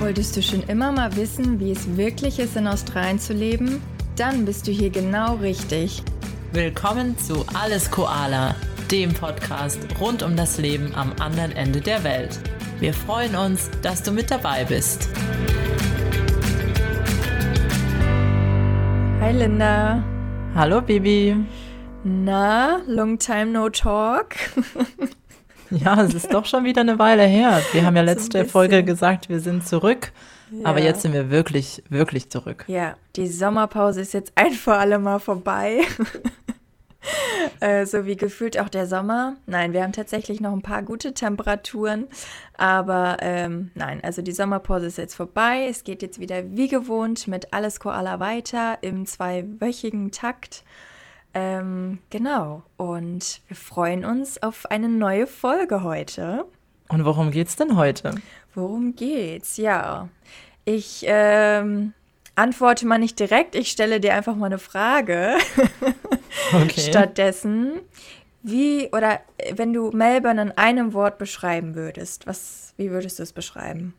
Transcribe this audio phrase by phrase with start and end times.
[0.00, 3.82] Wolltest du schon immer mal wissen, wie es wirklich ist, in Australien zu leben?
[4.16, 6.02] Dann bist du hier genau richtig.
[6.52, 8.54] Willkommen zu Alles Koala,
[8.90, 12.40] dem Podcast rund um das Leben am anderen Ende der Welt.
[12.78, 15.06] Wir freuen uns, dass du mit dabei bist.
[19.20, 20.02] Hi Linda.
[20.54, 21.36] Hallo Bibi.
[22.04, 24.34] Na, long time no talk.
[25.84, 27.62] Ja, es ist doch schon wieder eine Weile her.
[27.72, 28.48] Wir haben ja So letzte bisschen.
[28.48, 30.12] Folge gesagt, wir sind zurück.
[30.64, 30.86] Aber Ja.
[30.86, 32.64] jetzt sind wir wirklich, wirklich zurück.
[32.66, 35.82] Ja, die Sommerpause ist jetzt ein für alle Mal vorbei.
[37.60, 39.36] äh, so wie gefühlt auch der Sommer.
[39.46, 42.06] Nein, wir haben tatsächlich noch ein paar gute Temperaturen.
[42.56, 45.66] Aber ähm, nein, also die Sommerpause ist jetzt vorbei.
[45.68, 50.64] Es geht jetzt wieder wie gewohnt mit Alles Koala weiter im zweiwöchigen Takt.
[51.34, 52.62] Ähm, genau.
[52.76, 56.44] Und wir freuen uns auf eine neue Folge heute.
[56.88, 58.14] Und worum geht's denn heute?
[58.54, 59.56] Worum geht's?
[59.56, 60.08] Ja,
[60.64, 61.92] ich ähm,
[62.34, 63.54] antworte mal nicht direkt.
[63.54, 65.36] Ich stelle dir einfach mal eine Frage.
[66.52, 66.80] Okay.
[66.80, 67.80] Stattdessen,
[68.42, 69.20] wie oder
[69.54, 73.94] wenn du Melbourne in einem Wort beschreiben würdest, was, wie würdest du es beschreiben?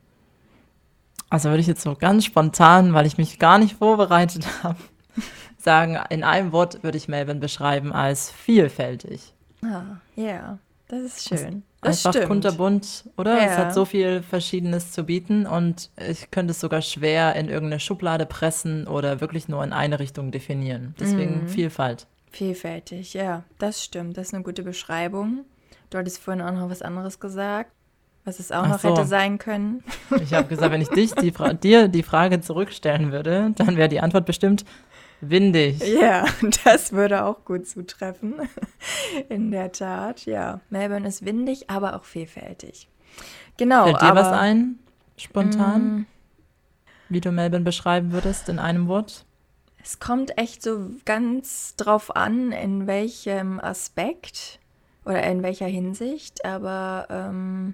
[1.29, 4.77] Also würde ich jetzt so ganz spontan, weil ich mich gar nicht vorbereitet habe,
[5.63, 9.33] sagen, in einem Wort würde ich Melbourne beschreiben als vielfältig.
[9.63, 11.63] Ah, ja, das ist schön.
[11.81, 12.27] Das Einfach stimmt.
[12.27, 13.37] kunterbunt, oder?
[13.39, 13.57] Es Ja.
[13.57, 18.25] hat so viel Verschiedenes zu bieten und ich könnte es sogar schwer in irgendeine Schublade
[18.27, 20.83] pressen oder wirklich nur in eine Richtung definieren.
[20.89, 20.93] Mhm.
[20.99, 22.05] Deswegen Vielfalt.
[22.31, 24.17] Vielfältig, ja, das stimmt.
[24.17, 25.45] Das ist eine gute Beschreibung.
[25.89, 27.71] Du hattest vorhin auch noch was anderes gesagt,
[28.23, 28.89] was es auch Ach noch so.
[28.95, 29.83] hätte sein können.
[30.23, 33.99] Ich habe gesagt, wenn ich dich die dir die Frage zurückstellen würde, dann wäre die
[33.99, 34.63] Antwort bestimmt
[35.21, 35.81] windig.
[35.81, 36.25] Ja,
[36.65, 38.35] das würde auch gut zutreffen.
[39.29, 40.61] In der Tat, ja.
[40.69, 42.87] Melbourne ist windig, aber auch vielfältig.
[43.57, 44.79] Genau, Fällt dir aber, was ein,
[45.17, 46.05] spontan, Mm,
[47.09, 49.25] wie du Melbourne beschreiben würdest in einem Wort?
[49.83, 54.59] Es kommt echt so ganz drauf an, in welchem Aspekt
[55.05, 57.73] oder in welcher Hinsicht, aber ähm,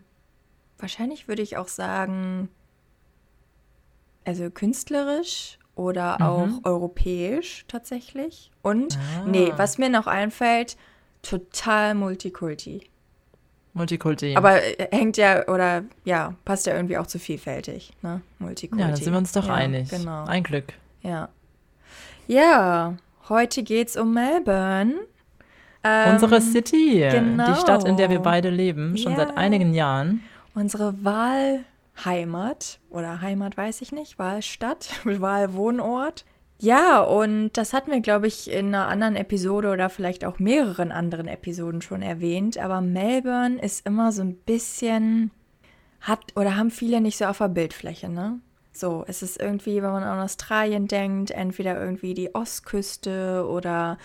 [0.79, 2.49] wahrscheinlich würde ich auch sagen,
[4.25, 8.51] also künstlerisch oder auch europäisch tatsächlich.
[8.61, 9.25] Und, Ah.
[9.27, 10.75] nee, was mir noch einfällt,
[11.21, 12.89] total Multikulti.
[13.73, 14.35] Multikulti.
[14.35, 18.21] Aber äh, hängt ja, oder ja, passt ja irgendwie auch zu vielfältig, ne?
[18.39, 18.81] Multikulti.
[18.83, 19.89] ja, da sind wir uns doch ja, einig.
[19.89, 20.25] Genau.
[20.25, 20.73] Ein Glück.
[21.03, 21.29] Ja.
[22.27, 22.95] Ja,
[23.29, 24.95] heute geht's um Melbourne.
[25.83, 27.53] Ähm, Unsere City, genau.
[27.53, 29.19] die Stadt, in der wir beide leben, schon Ja.
[29.19, 30.21] seit einigen Jahren.
[30.55, 31.03] Unsere
[31.97, 36.25] Wahlheimat oder Heimat weiß ich nicht, Wahlstadt, Wahlwohnort.
[36.59, 40.91] Ja, und das hatten wir, glaube ich, in einer anderen Episode oder vielleicht auch mehreren
[40.91, 42.57] anderen Episoden schon erwähnt.
[42.57, 45.29] Aber Melbourne ist immer so ein bisschen,
[46.01, 48.39] hat oder haben viele nicht so auf der Bildfläche, ne?
[48.71, 53.97] So, es ist irgendwie, wenn man an Australien denkt, entweder irgendwie die Ostküste oder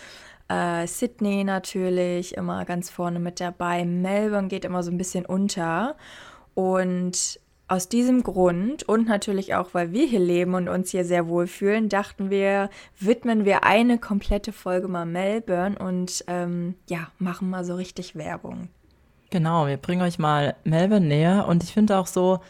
[0.49, 3.85] äh, Sydney natürlich immer ganz vorne mit dabei.
[3.85, 5.97] Melbourne geht immer so ein bisschen unter.
[6.55, 7.41] Und
[7.73, 11.89] aus diesem Grund und natürlich auch, weil wir hier leben und uns hier sehr wohlfühlen,
[11.89, 12.69] dachten wir,
[13.01, 18.69] widmen wir eine komplette Folge mal Melbourne und ähm, ja, machen mal so richtig Werbung.
[19.31, 22.41] Genau, wir bringen euch mal Melbourne näher und ich finde auch so,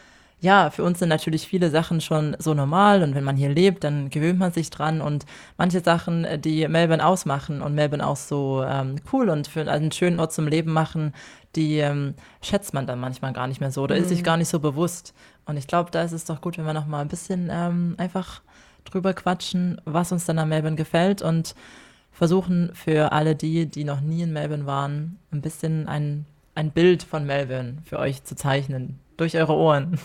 [0.41, 3.85] ja, für uns sind natürlich viele Sachen schon so normal und wenn man hier lebt,
[3.85, 5.25] dann gewöhnt man sich dran und
[5.57, 9.93] manche Sachen, äh, die Melbourne ausmachen und Melbourne auch so ähm, cool und für einen
[9.93, 11.13] schönen Ort zum Leben machen,
[11.55, 14.49] die ähm, schätzt man dann manchmal gar nicht mehr so oder ist sich gar nicht
[14.49, 15.13] so bewusst.
[15.45, 17.95] Und ich glaube, da ist es doch gut, wenn wir noch mal ein bisschen ähm,
[17.97, 18.41] einfach
[18.85, 21.55] drüber quatschen, was uns dann an Melbourne gefällt und
[22.11, 26.25] versuchen für alle die, die noch nie in Melbourne waren, ein bisschen ein,
[26.55, 28.99] ein Bild von Melbourne für euch zu zeichnen.
[29.17, 29.99] Durch eure Ohren.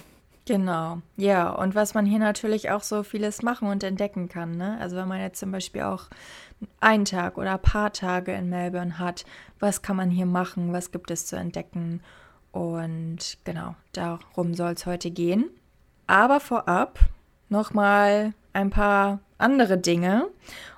[0.48, 4.78] Genau, ja, und was man hier natürlich auch so vieles machen und entdecken kann, ne?
[4.80, 6.04] Also wenn man jetzt zum Beispiel auch
[6.80, 9.24] einen Tag oder ein paar Tage in Melbourne hat,
[9.60, 12.00] was kann man hier machen, was gibt es zu entdecken?
[12.52, 15.50] Und genau, darum soll es heute gehen.
[16.06, 16.98] Aber vorab
[17.48, 20.28] nochmal ein paar andere Dinge.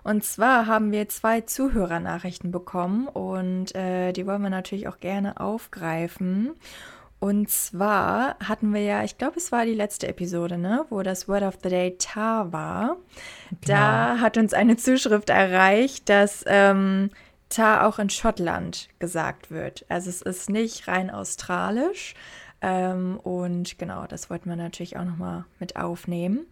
[0.02, 5.40] Und zwar haben wir zwei Zuhörernachrichten bekommen und äh, die wollen wir natürlich auch gerne
[5.40, 6.50] aufgreifen.
[7.20, 11.28] Und zwar hatten wir ja, ich glaube, es war die letzte Episode, ne, wo das
[11.28, 12.96] Word of the Day Tar war.
[13.66, 17.10] Da hat uns eine Zuschrift erreicht, dass ähm,
[17.50, 19.84] Tar auch in Schottland gesagt wird.
[19.90, 22.14] Also es ist nicht rein australisch.
[22.62, 26.46] Ähm, und genau, das wollten wir natürlich auch nochmal mit aufnehmen.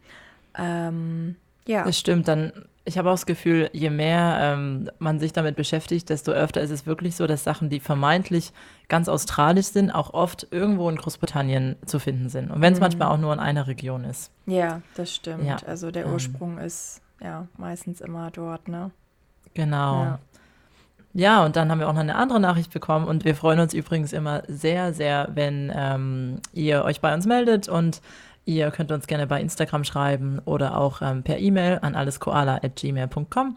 [0.56, 1.36] Ähm,
[1.66, 1.84] Ja.
[1.84, 2.52] Das stimmt, dann,
[2.88, 6.70] ich habe auch das Gefühl, je mehr ähm, man sich damit beschäftigt, desto öfter ist
[6.70, 8.52] es wirklich so, dass Sachen, die vermeintlich
[8.88, 12.50] ganz australisch sind, auch oft irgendwo in Großbritannien zu finden sind.
[12.50, 12.84] Und wenn es Mhm.
[12.84, 14.32] manchmal auch nur in einer Region ist.
[14.46, 15.44] Ja, das stimmt.
[15.44, 15.56] Ja.
[15.66, 16.12] Also der Ähm.
[16.14, 18.90] Ursprung ist ja meistens immer dort, ne?
[19.54, 20.02] Genau.
[20.04, 20.18] Ja.
[21.14, 23.72] Ja, und dann haben wir auch noch eine andere Nachricht bekommen und wir freuen uns
[23.74, 28.02] übrigens immer sehr, sehr, wenn ähm, ihr euch bei uns meldet und
[28.48, 33.56] ihr könnt uns gerne bei Instagram schreiben oder auch ähm, per E-Mail an alleskoala.gmail.com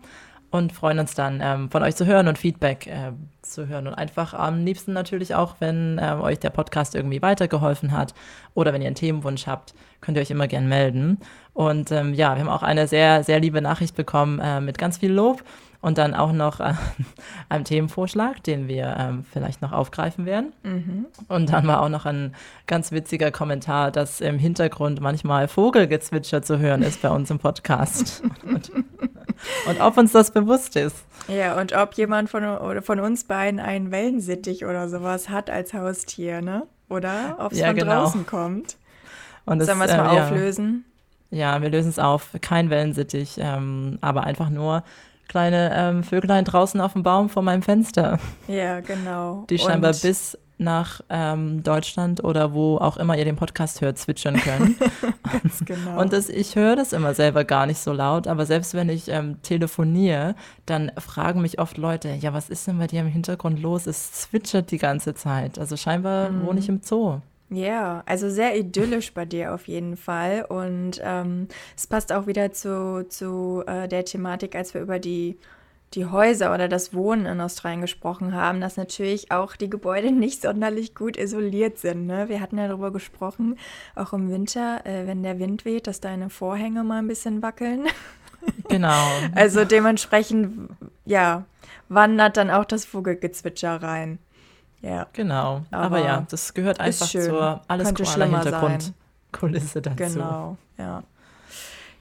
[0.51, 3.93] und freuen uns dann ähm, von euch zu hören und Feedback äh, zu hören und
[3.93, 8.13] einfach am liebsten natürlich auch, wenn ähm, euch der Podcast irgendwie weitergeholfen hat
[8.53, 11.19] oder wenn ihr einen Themenwunsch habt, könnt ihr euch immer gern melden.
[11.53, 14.97] Und ähm, ja, wir haben auch eine sehr, sehr liebe Nachricht bekommen äh, mit ganz
[14.97, 15.41] viel Lob
[15.81, 16.73] und dann auch noch äh,
[17.49, 20.53] einem Themenvorschlag, den wir ähm, vielleicht noch aufgreifen werden.
[20.63, 21.07] Mhm.
[21.27, 22.35] Und dann war auch noch ein
[22.67, 28.23] ganz witziger Kommentar, dass im Hintergrund manchmal Vogelgezwitscher zu hören ist bei uns im Podcast.
[28.43, 28.69] Und,
[29.67, 31.03] und ob uns das bewusst ist.
[31.27, 35.73] Ja, und ob jemand von, oder von uns beiden einen Wellensittich oder sowas hat als
[35.73, 36.63] Haustier, ne?
[36.89, 38.03] Oder ob es Ja, von genau.
[38.03, 38.77] draußen kommt.
[39.45, 40.23] Und Sollen wir es äh, mal ja.
[40.25, 40.85] auflösen?
[41.31, 42.35] Ja, wir lösen es auf.
[42.41, 44.83] Kein Wellensittich, ähm, aber einfach nur
[45.31, 49.45] kleine ähm, Vöglein draußen auf dem Baum vor meinem Fenster, Ja, genau.
[49.49, 53.97] die scheinbar Und- bis nach ähm, Deutschland oder wo auch immer ihr den Podcast hört,
[53.97, 54.75] zwitschern können.
[55.41, 55.99] Ganz genau.
[55.99, 59.07] Und das, ich höre das immer selber gar nicht so laut, aber selbst wenn ich
[59.07, 60.35] ähm, telefoniere,
[60.67, 63.87] dann fragen mich oft Leute, ja, was ist denn bei dir im Hintergrund los?
[63.87, 65.57] Es zwitschert die ganze Zeit.
[65.57, 66.45] Also scheinbar Mhm.
[66.45, 67.21] wohne ich im Zoo.
[67.53, 70.45] Ja, also sehr idyllisch bei dir auf jeden Fall.
[70.47, 75.37] Und ähm, es passt auch wieder zu, zu äh, der Thematik, als wir über die,
[75.93, 80.43] die Häuser oder das Wohnen in Australien gesprochen haben, dass natürlich auch die Gebäude nicht
[80.43, 82.07] sonderlich gut isoliert sind.
[82.07, 82.29] Ne?
[82.29, 83.59] Wir hatten ja darüber gesprochen,
[83.95, 87.87] auch im Winter, äh, wenn der Wind weht, dass deine Vorhänge mal ein bisschen wackeln.
[88.69, 89.05] Genau.
[89.35, 90.71] Also dementsprechend,
[91.05, 91.45] ja,
[91.89, 94.17] wandert dann auch das Vogelgezwitscher rein.
[94.81, 95.07] Ja.
[95.13, 95.61] Genau.
[95.71, 99.95] Aber, Aber ja, das gehört einfach zur alles Koala Hintergrundkulisse dazu.
[99.95, 101.03] Genau, ja.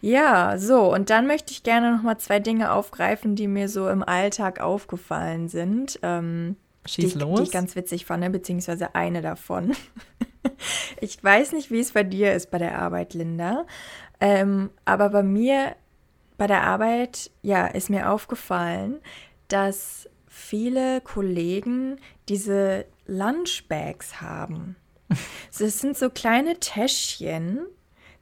[0.03, 3.87] Ja, so, und dann möchte ich gerne noch mal zwei Dinge aufgreifen, die mir so
[3.91, 6.57] im Alltag aufgefallen sind, ähm,
[6.87, 7.41] die, Schieß ich- die los.
[7.41, 9.73] ich ganz witzig fand, ne, beziehungsweise eine davon.
[11.03, 13.67] ich weiß nicht, wie es bei dir ist bei der Arbeit, Linda,
[14.21, 15.77] ähm, aber bei mir,
[16.39, 19.01] bei der Arbeit, ja, ist mir aufgefallen,
[19.49, 21.99] dass viele Kollegen
[22.31, 24.77] diese Lunchbags haben.
[25.59, 27.67] Das sind so kleine Täschchen,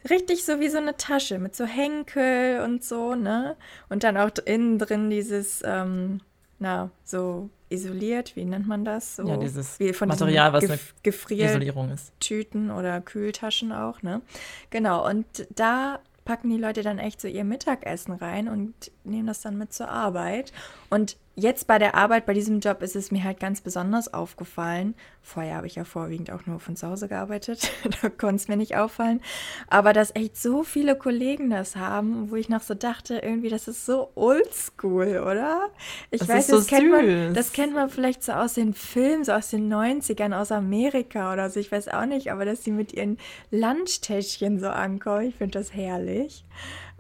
[0.09, 3.57] richtig so wie so eine Tasche mit so Henkel und so, ne?
[3.91, 6.21] Und dann auch innen drin dieses, ähm,
[6.59, 9.17] na, so isoliert, wie nennt man das?
[9.17, 12.19] So Ja, dieses wie von diesen Material, was Gef eine Gefrier Isolierung ist.
[12.21, 14.23] Tüten oder Kühltaschen auch, ne?
[14.71, 19.41] Genau, und da packen die Leute dann echt so ihr Mittagessen rein und nehmen das
[19.41, 20.53] dann mit zur Arbeit.
[20.91, 24.95] Und jetzt bei der Arbeit, bei diesem Job ist es mir halt ganz besonders aufgefallen.
[25.23, 27.71] Vorher habe ich ja vorwiegend auch nur von zu Hause gearbeitet,
[28.03, 29.21] da konnte es mir nicht auffallen.
[29.69, 33.69] Aber dass echt so viele Kollegen das haben, wo ich noch so dachte, irgendwie, das
[33.69, 35.69] ist so oldschool, oder?
[36.11, 38.75] Ich Das weiß, ist so das kennt man, das kennt man vielleicht so aus den
[38.75, 42.65] Filmen, so aus den 90ern, aus Amerika oder so, ich weiß auch nicht, aber dass
[42.65, 43.19] sie mit ihren
[43.51, 46.45] Lunchtäschchen so ankommen, ich finde das herrlich.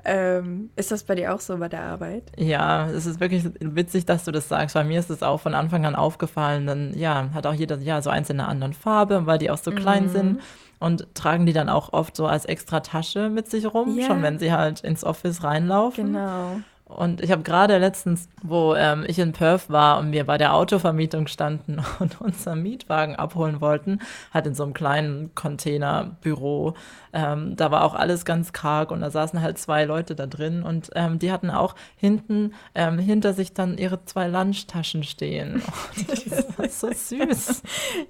[0.04, 2.22] Ähm, ist das bei dir auch so bei der Arbeit?
[2.36, 4.74] Ja, es ist wirklich witzig, dass du das sagst.
[4.74, 6.66] Bei mir ist es auch von Anfang an aufgefallen.
[6.66, 9.58] Dann, ja, hat auch jeder ja, so eins in einer anderen Farbe, weil die auch
[9.58, 9.74] so Mhm.
[9.76, 10.40] klein sind.
[10.80, 14.06] Und tragen die dann auch oft so als extra Tasche mit sich rum, Ja.
[14.06, 16.12] schon wenn sie halt ins Office reinlaufen.
[16.12, 16.60] Genau.
[16.88, 20.54] Und ich habe gerade letztens, wo ähm, ich in Perth war und wir bei der
[20.54, 23.98] Autovermietung standen und unseren Mietwagen abholen wollten,
[24.32, 26.74] halt in so einem kleinen Containerbüro,
[27.12, 30.62] ähm, da war auch alles ganz karg und da saßen halt zwei Leute da drin
[30.62, 35.62] und ähm, die hatten auch hinten ähm, hinter sich dann ihre zwei Lunchtaschen stehen.
[36.58, 37.62] Das war so süß.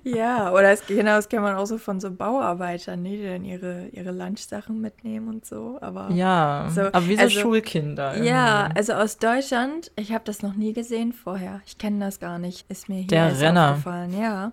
[0.04, 3.44] Ja, oder es, genau, das kennt man auch so von so Bauarbeitern, ne, die dann
[3.44, 5.78] ihre, ihre Lunchsachen mitnehmen und so.
[5.80, 8.22] Aber Ja, So, aber wie so also- Schulkinder.
[8.22, 11.60] Ja, also aus Deutschland, ich habe das noch nie gesehen vorher.
[11.66, 12.70] Ich kenne das gar nicht.
[12.70, 13.70] Ist mir hier Der Renner.
[13.72, 14.18] aufgefallen.
[14.20, 14.52] Ja.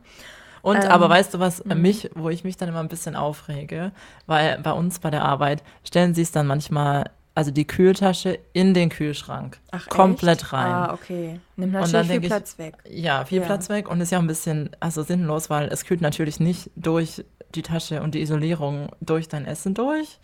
[0.61, 1.81] Und Ähm, aber weißt du was, mhm.
[1.81, 3.91] mich, wo ich mich dann immer ein bisschen aufrege,
[4.25, 8.73] weil bei uns bei der Arbeit stellen sie es dann manchmal, also die Kühltasche in
[8.73, 9.59] den Kühlschrank.
[9.71, 10.53] Ach, komplett echt?
[10.53, 10.71] rein.
[10.71, 11.39] Ah, okay.
[11.55, 12.75] Nimmt dann natürlich viel ich- Platz weg.
[12.89, 13.45] Ja, viel Ja.
[13.45, 16.71] Platz weg und ist ja auch ein bisschen also sinnlos, weil es kühlt natürlich nicht
[16.75, 20.17] durch die Tasche und die Isolierung durch dein Essen durch.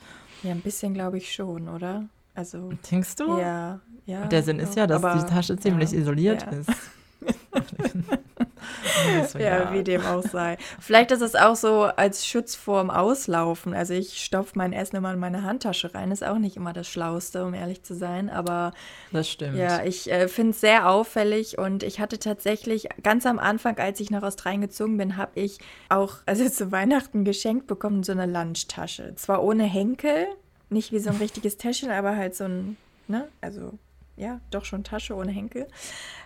[0.44, 2.06] Ja, ein bisschen glaube ich schon, oder?
[2.34, 3.38] Also, Denkst du?
[3.40, 4.26] ja, ja.
[4.26, 6.52] Der Sinn ist ja, dass aber- die Tasche ziemlich ja, isoliert ja.
[6.52, 6.70] ist.
[9.32, 10.58] So, ja, ja, wie dem auch sei.
[10.80, 13.74] Vielleicht ist es auch so als Schutz vorm Auslaufen.
[13.74, 16.12] Also ich stopfe mein Essen immer in meine Handtasche rein.
[16.12, 18.30] Ist auch nicht immer das Schlauste, um ehrlich zu sein.
[18.30, 18.74] Aber
[19.12, 19.58] das stimmt.
[19.58, 24.00] Ja, ich äh, finde es sehr auffällig und ich hatte tatsächlich ganz am Anfang, als
[24.00, 25.58] ich nach Australien gezogen bin, habe ich
[25.90, 29.16] auch also zu Weihnachten geschenkt bekommen so eine Lunchtasche.
[29.16, 30.28] Zwar ohne Henkel,
[30.72, 33.78] nicht wie so ein richtiges Täschchen, aber halt so ein, ne, also
[34.16, 35.68] ja, doch schon Tasche ohne Henkel.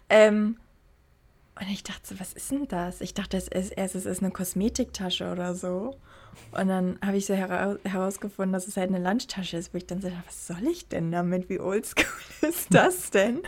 [0.10, 0.58] Ähm,
[1.60, 3.00] und ich dachte so, was ist denn das?
[3.02, 5.96] Ich dachte es ist, erst, es ist eine Kosmetiktasche oder so.
[6.52, 9.88] Und dann habe ich so hera herausgefunden, dass es halt eine Lunchtasche ist, wo ich
[9.88, 11.50] dann so was soll ich denn damit?
[11.50, 12.06] Wie oldschool
[12.50, 13.42] ist das denn?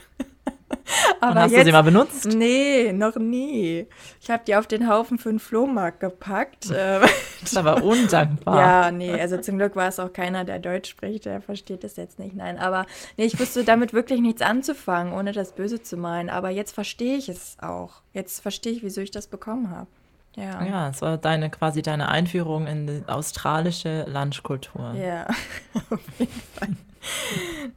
[1.22, 2.26] Aber Und hast jetzt, du sie mal benutzt?
[2.26, 3.88] Nee, noch nie.
[4.22, 6.68] Ich habe die auf den Haufen für den Flohmarkt gepackt.
[6.80, 7.02] Ähm,
[7.42, 8.60] das ist aber undankbar.
[8.60, 11.96] Ja, nee, also zum Glück war es auch keiner, der Deutsch spricht, der versteht das
[11.96, 12.36] jetzt nicht.
[12.36, 16.30] Nein, aber nee, ich wusste damit wirklich nichts anzufangen, ohne das Böse zu meinen.
[16.30, 18.02] Aber jetzt verstehe ich es auch.
[18.14, 19.88] Jetzt verstehe ich, wieso ich das bekommen habe.
[20.36, 20.64] Ja.
[20.64, 24.94] ja, es war deine quasi deine Einführung in die australische Lunchkultur.
[24.94, 25.26] Ja,
[25.90, 26.70] auf jeden Fall.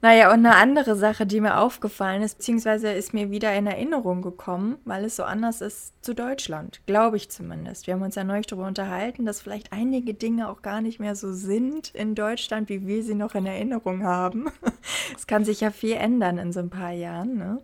[0.02, 4.22] Naja, und eine andere Sache, die mir aufgefallen ist, beziehungsweise ist mir wieder in Erinnerung
[4.22, 7.86] gekommen, weil es so anders ist zu Deutschland, glaube ich zumindest.
[7.86, 11.14] Wir haben uns ja neulich darüber unterhalten, dass vielleicht einige Dinge auch gar nicht mehr
[11.16, 14.46] so sind in Deutschland, wie wir sie noch in Erinnerung haben.
[15.14, 17.36] Es kann sich ja viel ändern in so ein paar Jahren.
[17.36, 17.58] Ne?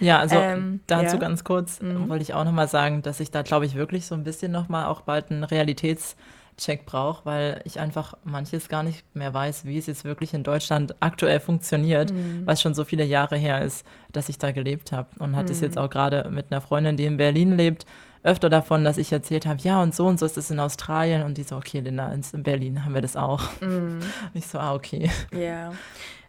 [0.00, 1.20] Ja, also ähm, dazu ja.
[1.20, 2.08] ganz kurz mhm.
[2.08, 4.86] wollte ich auch nochmal sagen, dass ich da, glaube ich, wirklich so ein bisschen nochmal
[4.86, 6.16] auch bald ein Realitäts-
[6.56, 10.42] Check brauche, weil ich einfach manches gar nicht mehr weiß, wie es jetzt wirklich in
[10.42, 12.46] Deutschland aktuell funktioniert, mhm.
[12.46, 15.08] weil es schon so viele Jahre her ist, dass ich da gelebt habe.
[15.18, 15.82] Und hatte es jetzt mhm.
[15.82, 17.86] auch gerade mit einer Freundin, die in Berlin lebt,
[18.22, 21.22] öfter davon, dass ich erzählt habe, ja und so und so ist es in Australien
[21.22, 23.42] und die so, okay, Linda, in Berlin haben wir das auch.
[23.60, 24.00] Mhm.
[24.34, 25.10] Ich so, ah, okay.
[25.32, 25.72] Ja.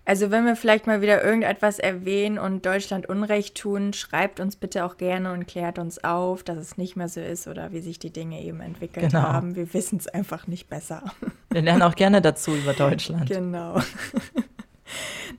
[0.05, 4.83] Also wenn wir vielleicht mal wieder irgendetwas erwähnen und Deutschland Unrecht tun, schreibt uns bitte
[4.83, 7.99] auch gerne und klärt uns auf, dass es nicht mehr so ist oder wie sich
[7.99, 9.23] die Dinge eben entwickelt genau.
[9.23, 9.55] haben.
[9.55, 11.03] Wir wissen es einfach nicht besser.
[11.49, 13.29] Wir lernen auch gerne dazu über Deutschland.
[13.29, 13.79] Genau.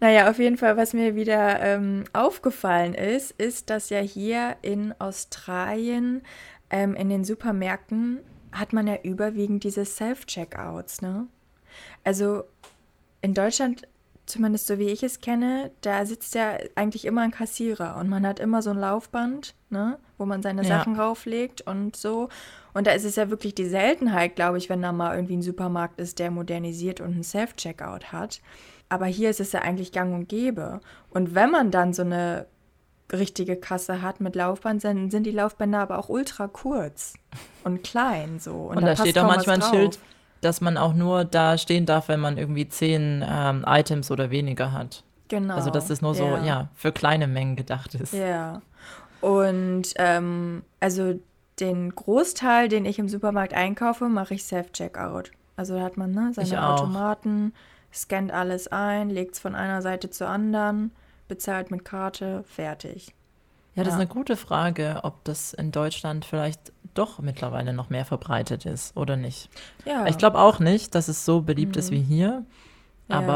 [0.00, 4.92] Naja, auf jeden Fall, was mir wieder ähm, aufgefallen ist, ist, dass ja hier in
[4.98, 6.22] Australien
[6.70, 8.20] ähm, in den Supermärkten
[8.52, 11.26] hat man ja überwiegend diese Self-Checkouts, ne?
[12.04, 12.44] Also
[13.20, 13.86] in Deutschland
[14.26, 18.26] zumindest so wie ich es kenne, da sitzt ja eigentlich immer ein Kassierer und man
[18.26, 20.68] hat immer so ein Laufband, ne, wo man seine ja.
[20.68, 22.28] Sachen rauflegt und so.
[22.72, 25.42] Und da ist es ja wirklich die Seltenheit, glaube ich, wenn da mal irgendwie ein
[25.42, 28.40] Supermarkt ist, der modernisiert und einen Self-Checkout hat.
[28.88, 30.80] Aber hier ist es ja eigentlich gang und gäbe.
[31.10, 32.46] Und wenn man dann so eine
[33.12, 37.14] richtige Kasse hat mit Laufband, dann sind die Laufbänder aber auch ultra kurz
[37.62, 38.54] und klein so.
[38.54, 39.98] Und, und da, da steht auch manchmal ein Schild,
[40.44, 44.72] dass man auch nur da stehen darf, wenn man irgendwie zehn ähm, Items oder weniger
[44.72, 45.02] hat.
[45.28, 45.54] Genau.
[45.54, 48.12] Also dass das nur so, ja, ja für kleine Mengen gedacht ist.
[48.12, 48.60] Ja.
[49.20, 51.18] Und ähm, also
[51.60, 55.30] den Großteil, den ich im Supermarkt einkaufe, mache ich Self-Checkout.
[55.56, 57.54] Also da hat man ne, seine Automaten,
[57.92, 60.90] scannt alles ein, legt es von einer Seite zur anderen,
[61.28, 63.14] bezahlt mit Karte, fertig.
[63.74, 63.98] Ja, das ja.
[63.98, 68.96] ist eine gute Frage, ob das in Deutschland vielleicht doch mittlerweile noch mehr verbreitet ist
[68.96, 69.50] oder nicht.
[69.84, 70.06] Ja.
[70.06, 71.80] Ich glaube auch nicht, dass es so beliebt mhm.
[71.80, 72.44] ist wie hier,
[73.08, 73.32] aber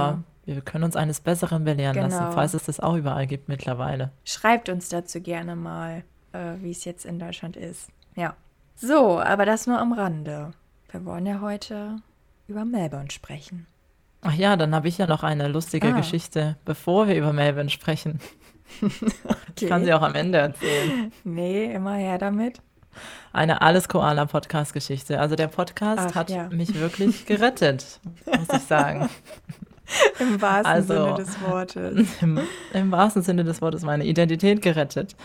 [0.47, 0.55] ja.
[0.55, 2.09] wir können uns eines Besseren belehren genau.
[2.09, 4.13] lassen, falls es das auch überall gibt mittlerweile.
[4.25, 7.91] Schreibt uns dazu gerne mal, äh, wie es jetzt in Deutschland ist.
[8.17, 8.35] Ja.
[8.77, 10.53] So, aber das nur am Rande.
[10.91, 11.97] Wir wollen ja heute
[12.47, 13.67] über Melbourne sprechen.
[14.23, 15.97] Ach ja, dann habe ich ja noch eine lustige ah.
[15.97, 18.21] Geschichte, bevor wir über Melbourne sprechen.
[18.83, 19.17] okay.
[19.61, 21.13] Ich kann sie auch am Ende erzählen.
[21.25, 22.61] Nee, immer her damit.
[23.33, 25.21] Eine Alles Koala Podcast Geschichte.
[25.21, 26.49] Also der Podcast Ach, hat ja.
[26.49, 29.09] mich wirklich gerettet, muss ich sagen.
[30.19, 32.09] Im wahrsten also, Sinne des Wortes.
[32.21, 32.41] Im,
[32.73, 35.17] Im, wahrsten Sinne des Wortes meine Identität gerettet.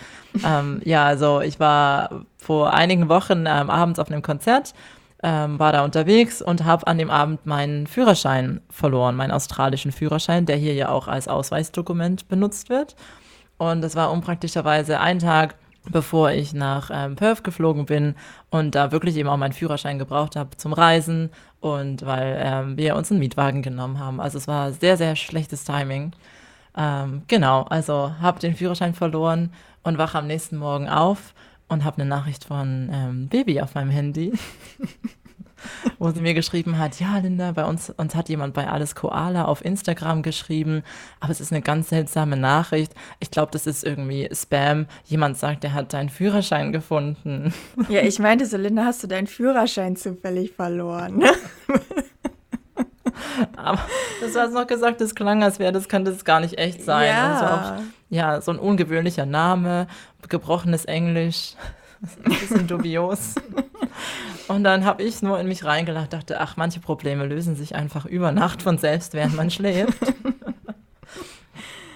[0.45, 4.73] ähm, ja, also ich war vor einigen Wochen ähm, abends auf einem Konzert,
[5.21, 10.45] ähm, war da unterwegs und habe an dem Abend meinen Führerschein verloren, meinen australischen Führerschein,
[10.45, 12.95] der hier ja auch als Ausweisdokument benutzt wird.
[13.57, 15.55] Und das war unpraktischerweise ein Tag,
[15.91, 18.15] bevor ich nach ähm, Perth geflogen bin
[18.49, 22.95] und da wirklich eben auch meinen Führerschein gebraucht habe zum Reisen und weil ähm, wir
[22.95, 24.19] uns einen Mietwagen genommen haben.
[24.19, 26.13] Also es war sehr, sehr schlechtes Timing.
[26.75, 29.51] Ähm, genau, also habe den Führerschein verloren
[29.83, 31.33] und wache am nächsten Morgen auf
[31.67, 34.33] und habe eine Nachricht von ähm, Baby auf meinem Handy.
[35.99, 39.45] wo sie mir geschrieben hat, ja, Linda, bei uns, uns hat jemand bei Alles Koala
[39.45, 40.83] auf Instagram geschrieben,
[41.19, 42.93] aber es ist eine ganz seltsame Nachricht.
[43.19, 44.87] Ich glaube, das ist irgendwie Spam.
[45.05, 47.53] Jemand sagt, er hat deinen Führerschein gefunden.
[47.89, 51.23] Ja, ich meinte so, Linda, hast du deinen Führerschein zufällig verloren?
[53.55, 53.79] Aber
[54.21, 57.07] das war noch gesagt, das klang, als wäre das, könnte es gar nicht echt sein.
[57.07, 57.31] Ja.
[57.31, 57.73] Und so auch,
[58.09, 59.87] ja, so ein ungewöhnlicher Name,
[60.29, 61.55] gebrochenes Englisch.
[62.25, 63.35] Ein bisschen dubios.
[64.47, 68.05] Und dann habe ich nur in mich reingelacht, dachte, ach, manche Probleme lösen sich einfach
[68.05, 69.97] über Nacht von selbst, während man schläft.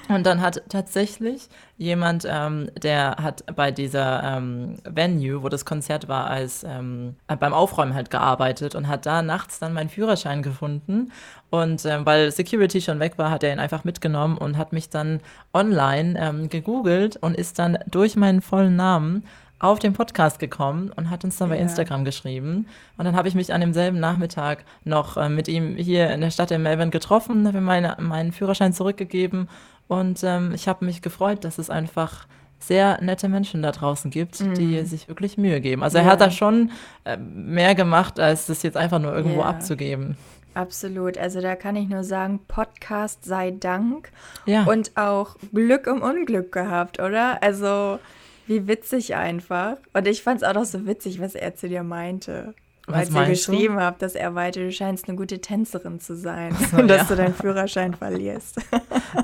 [0.09, 6.07] Und dann hat tatsächlich jemand, ähm, der hat bei dieser ähm, Venue, wo das Konzert
[6.07, 11.11] war, als ähm, beim Aufräumen halt gearbeitet und hat da nachts dann meinen Führerschein gefunden.
[11.49, 14.89] Und ähm, weil Security schon weg war, hat er ihn einfach mitgenommen und hat mich
[14.89, 15.19] dann
[15.53, 19.25] online ähm, gegoogelt und ist dann durch meinen vollen Namen
[19.59, 21.61] auf den Podcast gekommen und hat uns dann bei ja.
[21.61, 22.67] Instagram geschrieben.
[22.97, 26.31] Und dann habe ich mich an demselben Nachmittag noch äh, mit ihm hier in der
[26.31, 29.49] Stadt in Melbourne getroffen, habe ihm meine, meinen Führerschein zurückgegeben
[29.87, 32.27] und ähm, ich habe mich gefreut, dass es einfach
[32.59, 34.55] sehr nette Menschen da draußen gibt, mhm.
[34.55, 35.83] die sich wirklich Mühe geben.
[35.83, 36.11] Also er ja.
[36.11, 36.71] hat da schon
[37.05, 39.45] äh, mehr gemacht, als das jetzt einfach nur irgendwo ja.
[39.45, 40.17] abzugeben.
[40.53, 41.19] Absolut.
[41.19, 44.11] Also da kann ich nur sagen, Podcast sei Dank
[44.47, 44.63] ja.
[44.63, 47.43] und auch Glück im Unglück gehabt, oder?
[47.43, 47.99] Also
[48.47, 49.77] wie witzig einfach.
[49.93, 52.53] Und ich fand es auch noch so witzig, was er zu dir meinte.
[52.87, 53.81] Was als ihr geschrieben du?
[53.81, 57.03] habt, dass er weiter, du scheinst eine gute Tänzerin zu sein so, und dass ja.
[57.03, 58.61] du deinen Führerschein verlierst.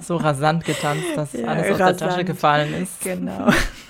[0.01, 1.81] So rasant getanzt, dass ja, alles rasant.
[1.81, 3.01] aus der Tasche gefallen ist.
[3.01, 3.47] Genau.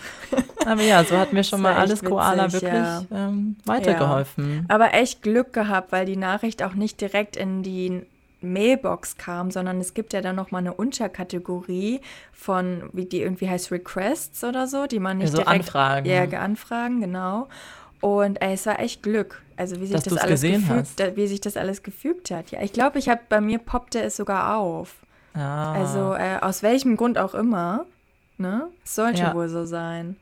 [0.65, 3.03] Aber ja, so hat mir schon mal alles witzig, Koala wirklich ja.
[3.11, 4.65] ähm, weitergeholfen.
[4.69, 8.03] Aber echt Glück gehabt, weil die Nachricht auch nicht direkt in die
[8.43, 13.49] Mailbox kam, sondern es gibt ja dann noch mal eine Unterkategorie von, wie die irgendwie
[13.49, 16.09] heißt, Requests oder so, die man nicht ja, so direkt anfragen.
[16.09, 17.47] Ja, anfragen, genau.
[18.01, 21.15] Und ey, es war echt Glück, also wie sich Dass das alles gefügt, hast.
[21.15, 22.51] wie sich das alles gefügt hat.
[22.51, 24.97] Ja, ich glaube, ich habe bei mir poppte es sogar auf.
[25.33, 25.71] Ah.
[25.73, 27.85] Also äh, aus welchem Grund auch immer,
[28.37, 28.67] ne?
[28.83, 29.33] Es sollte ja.
[29.33, 30.17] wohl so sein.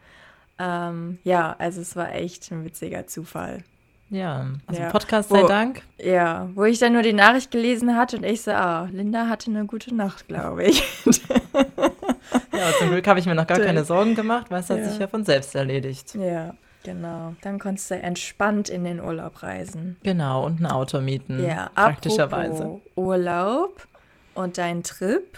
[0.59, 3.63] Ähm, ja, also es war echt ein witziger Zufall.
[4.11, 4.89] Ja, also ja.
[4.89, 5.81] Podcast sei wo, Dank.
[5.97, 9.49] Ja, wo ich dann nur die Nachricht gelesen hatte und ich so, ah, Linda hatte
[9.49, 10.83] eine gute Nacht, glaube ich.
[11.05, 14.89] ja, zum Glück habe ich mir noch gar keine Sorgen gemacht, weil es hat ja.
[14.89, 16.13] sich ja von selbst erledigt.
[16.15, 16.53] Ja.
[16.83, 19.97] Genau, dann konntest du entspannt in den Urlaub reisen.
[20.03, 21.43] Genau, und ein Auto mieten.
[21.43, 22.81] Ja, praktischerweise.
[22.95, 23.87] Urlaub
[24.33, 25.37] und dein Trip.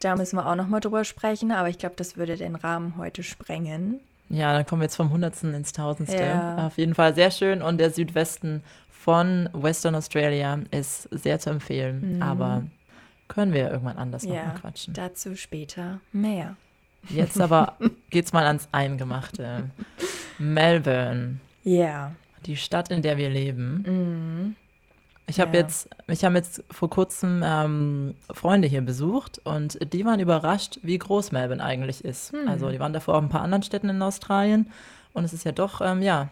[0.00, 2.94] Da müssen wir auch noch mal drüber sprechen, aber ich glaube, das würde den Rahmen
[2.96, 4.00] heute sprengen.
[4.34, 6.22] Ja, dann kommen wir jetzt vom Hundertsten ins Tausendste.
[6.22, 6.66] Ja.
[6.66, 12.16] Auf jeden Fall sehr schön und der Südwesten von Western Australia ist sehr zu empfehlen,
[12.16, 12.22] mhm.
[12.22, 12.64] aber
[13.28, 14.94] können wir irgendwann anders ja, noch mal quatschen.
[14.94, 16.56] Dazu später mehr.
[17.10, 17.76] Jetzt aber
[18.10, 19.70] geht's mal ans Eingemachte.
[20.38, 21.38] Melbourne.
[21.62, 21.72] Ja.
[21.72, 22.12] Yeah.
[22.46, 23.84] Die Stadt, in der wir leben.
[23.86, 24.43] Mhm.
[25.34, 25.62] Ich habe ja.
[25.64, 30.96] jetzt, ich habe jetzt vor kurzem ähm, Freunde hier besucht und die waren überrascht, wie
[30.96, 32.32] groß Melbourne eigentlich ist.
[32.32, 32.46] Hm.
[32.46, 34.70] Also die waren davor auch ein paar anderen Städten in Australien
[35.12, 36.28] und es ist ja doch, ähm, ja,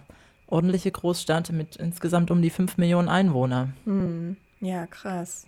[0.47, 3.71] ordentliche Großstadt mit insgesamt um die 5 Millionen Einwohner.
[3.87, 4.37] Hm.
[4.61, 5.47] Ja, krass.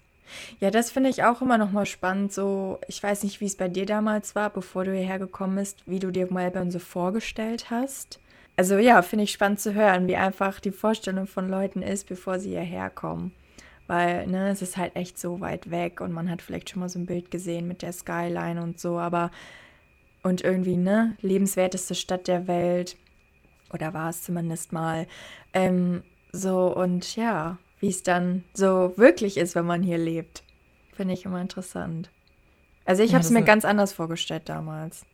[0.59, 2.33] Ja, das finde ich auch immer noch mal spannend.
[2.33, 5.79] So, ich weiß nicht, wie es bei dir damals war, bevor du hierher gekommen bist,
[5.87, 8.19] wie du dir Melbourne so vorgestellt hast.
[8.57, 12.41] Also ja, finde ich spannend zu hören, wie einfach die Vorstellung von Leuten ist, bevor
[12.41, 13.31] sie hierher kommen.
[13.87, 16.89] Weil, ne, es ist halt echt so weit weg und man hat vielleicht schon mal
[16.89, 19.31] so ein Bild gesehen mit der Skyline und so, aber
[20.23, 22.97] und irgendwie, ne, lebenswerteste Stadt der Welt.
[23.73, 25.07] Oder war es zumindest mal.
[25.53, 30.43] Ähm, so, und ja, wie es dann so wirklich ist, wenn man hier lebt.
[30.95, 32.11] Finde ich immer interessant.
[32.87, 35.05] Also ich ja, habe es mir ganz anders vorgestellt damals.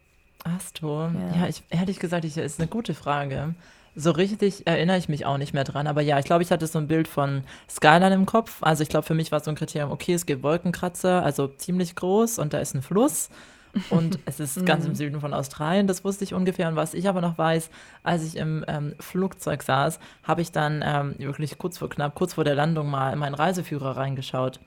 [0.44, 0.86] Hast du?
[0.86, 1.36] Ja.
[1.40, 3.54] ja, ich, ehrlich gesagt, ich, ist eine gute Frage.
[3.96, 5.86] So richtig erinnere ich mich auch nicht mehr dran.
[5.86, 8.58] Aber ja, ich glaube, ich hatte so ein Bild von Skyline im Kopf.
[8.62, 11.96] Also ich glaube, für mich war so ein Kriterium, okay, es gibt Wolkenkratzer, also ziemlich
[11.96, 13.30] groß und da ist ein Fluss.
[13.88, 14.96] Und es ist ganz im mhm.
[14.96, 16.68] Süden von Australien, das wusste ich ungefähr.
[16.68, 17.70] Und was ich aber noch weiß,
[18.02, 22.34] als ich im ähm, Flugzeug saß, habe ich dann ähm, wirklich kurz vor knapp, kurz
[22.34, 24.60] vor der Landung mal in meinen Reiseführer reingeschaut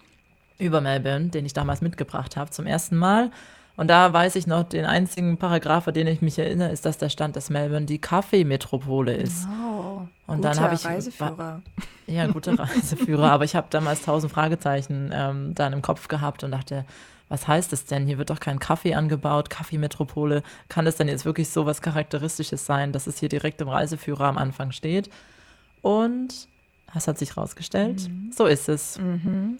[0.59, 3.31] über Melbourne, den ich damals mitgebracht habe, zum ersten Mal.
[3.75, 6.99] Und da weiß ich noch, den einzigen Paragraph, an den ich mich erinnere, ist, dass
[6.99, 9.47] da stand, dass Melbourne die Kaffeemetropole ist.
[9.47, 11.61] Oh, und dann habe ich Reiseführer.
[12.05, 16.51] Ja, guter Reiseführer, aber ich habe damals tausend Fragezeichen ähm, dann im Kopf gehabt und
[16.51, 16.85] dachte,
[17.29, 18.05] was heißt das denn?
[18.05, 20.43] Hier wird doch kein Kaffee angebaut, Kaffeemetropole.
[20.69, 24.25] Kann das denn jetzt wirklich so was Charakteristisches sein, dass es hier direkt im Reiseführer
[24.25, 25.09] am Anfang steht?
[25.81, 26.47] Und
[26.93, 28.31] das hat sich rausgestellt, mhm.
[28.31, 28.99] so ist es.
[28.99, 29.57] Mhm.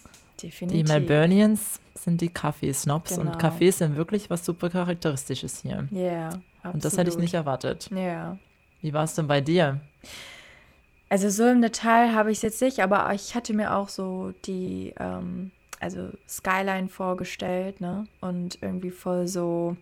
[0.60, 3.32] Die Melburnians sind die Kaffeesnobs genau.
[3.32, 5.88] und Kaffees sind wirklich was super Charakteristisches hier.
[5.90, 6.74] Ja, yeah, absolut.
[6.74, 7.88] Und das hätte ich nicht erwartet.
[7.90, 7.96] Ja.
[7.96, 8.38] Yeah.
[8.80, 9.80] Wie war es denn bei dir?
[11.08, 14.32] Also so im Detail habe ich es jetzt nicht, aber ich hatte mir auch so
[14.44, 18.06] die ähm, also Skyline vorgestellt, ne?
[18.20, 19.76] Und irgendwie voll so,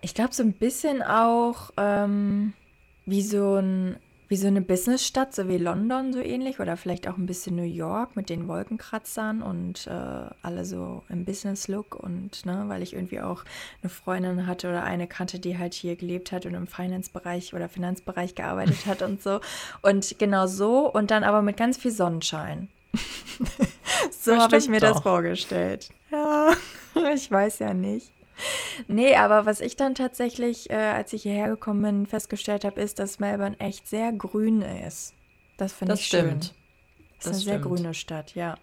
[0.00, 2.52] ich glaube so ein bisschen auch ähm,
[3.04, 3.96] wie so ein
[4.28, 7.62] wie so eine Businessstadt, so wie London so ähnlich oder vielleicht auch ein bisschen New
[7.62, 13.20] York mit den Wolkenkratzern und äh, alle so im Business-Look und ne, weil ich irgendwie
[13.20, 13.44] auch
[13.82, 17.68] eine Freundin hatte oder eine kannte, die halt hier gelebt hat und im Finance-Bereich oder
[17.68, 19.40] Finanzbereich gearbeitet hat und so
[19.82, 22.68] und genau so und dann aber mit ganz viel Sonnenschein.
[24.10, 24.94] so habe ich mir doch.
[24.94, 25.90] das vorgestellt.
[26.10, 26.52] Ja,
[27.14, 28.15] ich weiß ja nicht.
[28.88, 32.98] Nee, aber was ich dann tatsächlich, äh, als ich hierher gekommen bin, festgestellt habe, ist,
[32.98, 35.14] dass Melbourne echt sehr grün ist.
[35.56, 36.44] Das finde ich stimmt.
[36.44, 36.54] schön.
[37.18, 38.56] Das ist eine sehr grüne Stadt, ja.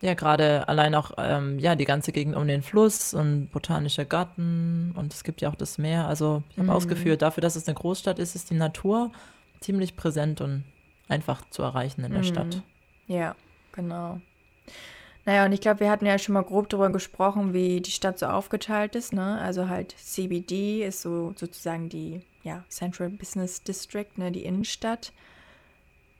[0.00, 4.92] Ja, gerade allein auch ähm, ja, die ganze Gegend um den Fluss und botanische Garten
[4.94, 6.06] und es gibt ja auch das Meer.
[6.06, 6.70] Also ich habe mhm.
[6.70, 9.10] ausgeführt, dafür, dass es eine Großstadt ist, ist die Natur
[9.60, 10.64] ziemlich präsent und
[11.08, 12.26] einfach zu erreichen in der mhm.
[12.26, 12.62] Stadt.
[13.08, 13.34] Ja,
[13.72, 14.20] genau.
[15.28, 18.18] Naja, und ich glaube, wir hatten ja schon mal grob darüber gesprochen, wie die Stadt
[18.18, 19.12] so aufgeteilt ist.
[19.12, 19.38] Ne?
[19.38, 24.32] Also halt CBD ist so sozusagen die ja, Central Business District, ne?
[24.32, 25.12] die Innenstadt.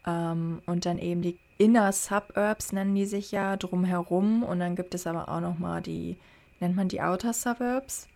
[0.07, 4.43] Ähm, und dann eben die Inner Suburbs nennen die sich ja drumherum.
[4.43, 6.19] Und dann gibt es aber auch noch mal die,
[6.61, 8.09] nennt man die Outer Suburbs?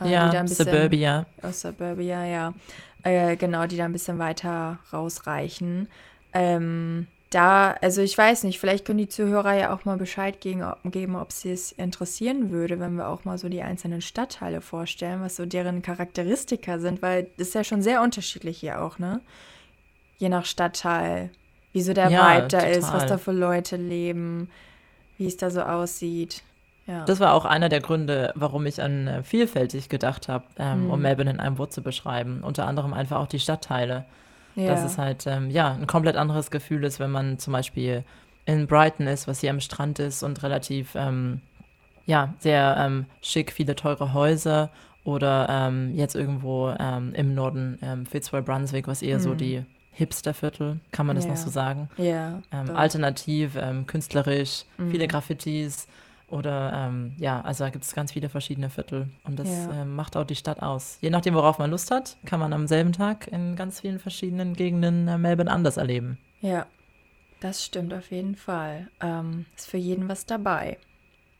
[0.00, 1.26] Äh, ja, bisschen, Suburbia.
[1.42, 2.54] Oh, Suburbia, ja.
[3.02, 5.88] Äh, genau, die da ein bisschen weiter rausreichen.
[6.32, 10.64] Ähm, da, also ich weiß nicht, vielleicht können die Zuhörer ja auch mal Bescheid geben,
[10.84, 15.22] geben ob sie es interessieren würde, wenn wir auch mal so die einzelnen Stadtteile vorstellen,
[15.22, 19.20] was so deren Charakteristika sind, weil das ist ja schon sehr unterschiedlich hier auch, ne?
[20.18, 21.30] Je nach Stadtteil,
[21.72, 22.72] wie so der ja, Vibe da total.
[22.72, 24.50] ist, was da für Leute leben,
[25.16, 26.42] wie es da so aussieht.
[26.86, 27.04] Ja.
[27.04, 30.90] Das war auch einer der Gründe, warum ich an äh, vielfältig gedacht habe, ähm, mhm.
[30.90, 32.42] um Melbourne in einem Wort zu beschreiben.
[32.42, 34.04] Unter anderem einfach auch die Stadtteile.
[34.56, 34.68] Ja.
[34.68, 38.04] Dass es halt ähm, ja ein komplett anderes Gefühl ist, wenn man zum Beispiel
[38.46, 41.40] in Brighton ist, was hier am Strand ist und relativ ähm,
[42.06, 44.70] ja sehr ähm, schick, viele teure Häuser
[45.04, 49.22] oder ähm, jetzt irgendwo ähm, im Norden ähm, Fitzroy Brunswick, was eher mhm.
[49.22, 51.34] so die Hipsterviertel, kann man das yeah.
[51.34, 51.90] noch so sagen?
[51.96, 52.40] Ja.
[52.74, 54.90] Alternativ, künstlerisch, mhm.
[54.92, 55.88] viele Graffitis,
[56.30, 59.82] oder ähm, ja, also da gibt es ganz viele verschiedene Viertel und das ja.
[59.82, 60.98] äh, macht auch die Stadt aus.
[61.00, 64.54] Je nachdem, worauf man Lust hat, kann man am selben Tag in ganz vielen verschiedenen
[64.54, 66.18] Gegenden äh, Melbourne anders erleben.
[66.40, 66.66] Ja,
[67.40, 68.88] das stimmt auf jeden Fall.
[69.00, 70.78] Ähm, ist für jeden was dabei.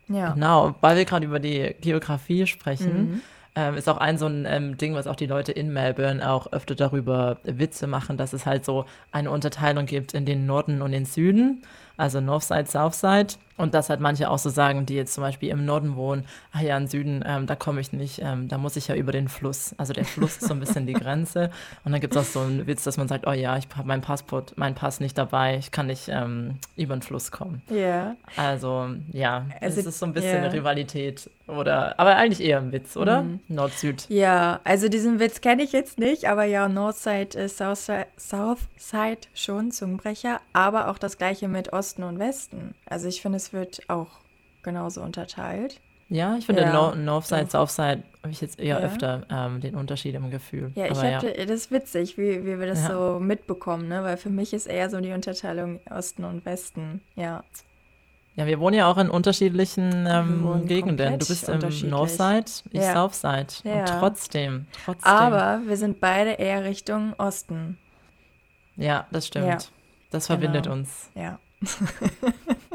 [0.08, 0.32] Ja.
[0.32, 3.10] Genau, weil wir gerade über die Geografie sprechen.
[3.10, 3.20] Mhm.
[3.56, 6.52] Ähm, ist auch ein so ein ähm, Ding, was auch die Leute in Melbourne auch
[6.52, 10.92] öfter darüber Witze machen, dass es halt so eine Unterteilung gibt in den Norden und
[10.92, 11.62] den Süden,
[11.96, 13.34] also Northside, Southside.
[13.60, 16.62] Und das halt manche auch so sagen, die jetzt zum Beispiel im Norden wohnen, ah
[16.62, 19.28] ja, im Süden, ähm, da komme ich nicht, ähm, da muss ich ja über den
[19.28, 19.74] Fluss.
[19.76, 21.50] Also der Fluss ist so ein bisschen die Grenze.
[21.84, 23.86] Und dann gibt es auch so einen Witz, dass man sagt, oh ja, ich habe
[23.86, 27.62] mein Passport, mein Pass nicht dabei, ich kann nicht ähm, über den Fluss kommen.
[27.68, 27.76] Ja.
[27.76, 28.16] Yeah.
[28.36, 30.44] Also ja, also, es ist so ein bisschen yeah.
[30.44, 31.28] eine Rivalität.
[31.50, 33.22] Oder, aber eigentlich eher ein Witz, oder?
[33.22, 33.40] Mhm.
[33.48, 34.06] Nord-Süd.
[34.08, 39.72] Ja, also diesen Witz kenne ich jetzt nicht, aber ja, Northside ist Southside, Southside schon
[39.72, 42.74] Zungenbrecher, aber auch das gleiche mit Osten und Westen.
[42.86, 44.20] Also ich finde, es wird auch
[44.62, 45.80] genauso unterteilt.
[46.10, 46.72] Ja, ich finde ja.
[46.72, 48.84] Nor Northside, Southside habe ich jetzt eher ja.
[48.84, 50.72] öfter ähm, den Unterschied im Gefühl.
[50.74, 51.20] Ja, ich habe ja.
[51.20, 54.02] das ist witzig, wie, wie wir das so mitbekommen, ne?
[54.02, 57.44] Weil für mich ist eher so die Unterteilung Osten und Westen, ja.
[58.34, 61.18] Ja, wir wohnen ja auch in unterschiedlichen ähm, Gegenden.
[61.18, 62.82] Du bist im Northside, ich.
[62.82, 63.46] Southside.
[63.64, 65.12] Und trotzdem, trotzdem.
[65.12, 67.78] Aber wir sind beide eher Richtung Osten.
[68.76, 69.70] Ja, das stimmt.
[70.10, 70.76] Das verbindet genau.
[70.76, 71.10] uns.
[71.14, 71.38] Ja.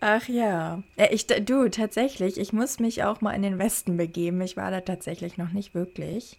[0.00, 0.82] Ach ja.
[1.10, 4.40] Ich, du, tatsächlich, ich muss mich auch mal in den Westen begeben.
[4.42, 6.38] Ich war da tatsächlich noch nicht wirklich.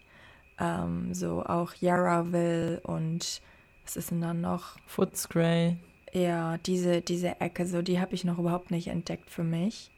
[0.59, 3.41] Ähm, so auch Yarraville und
[3.85, 4.77] was ist denn dann noch?
[4.85, 5.77] Footscray.
[6.13, 9.91] Ja, diese, diese Ecke, so die habe ich noch überhaupt nicht entdeckt für mich.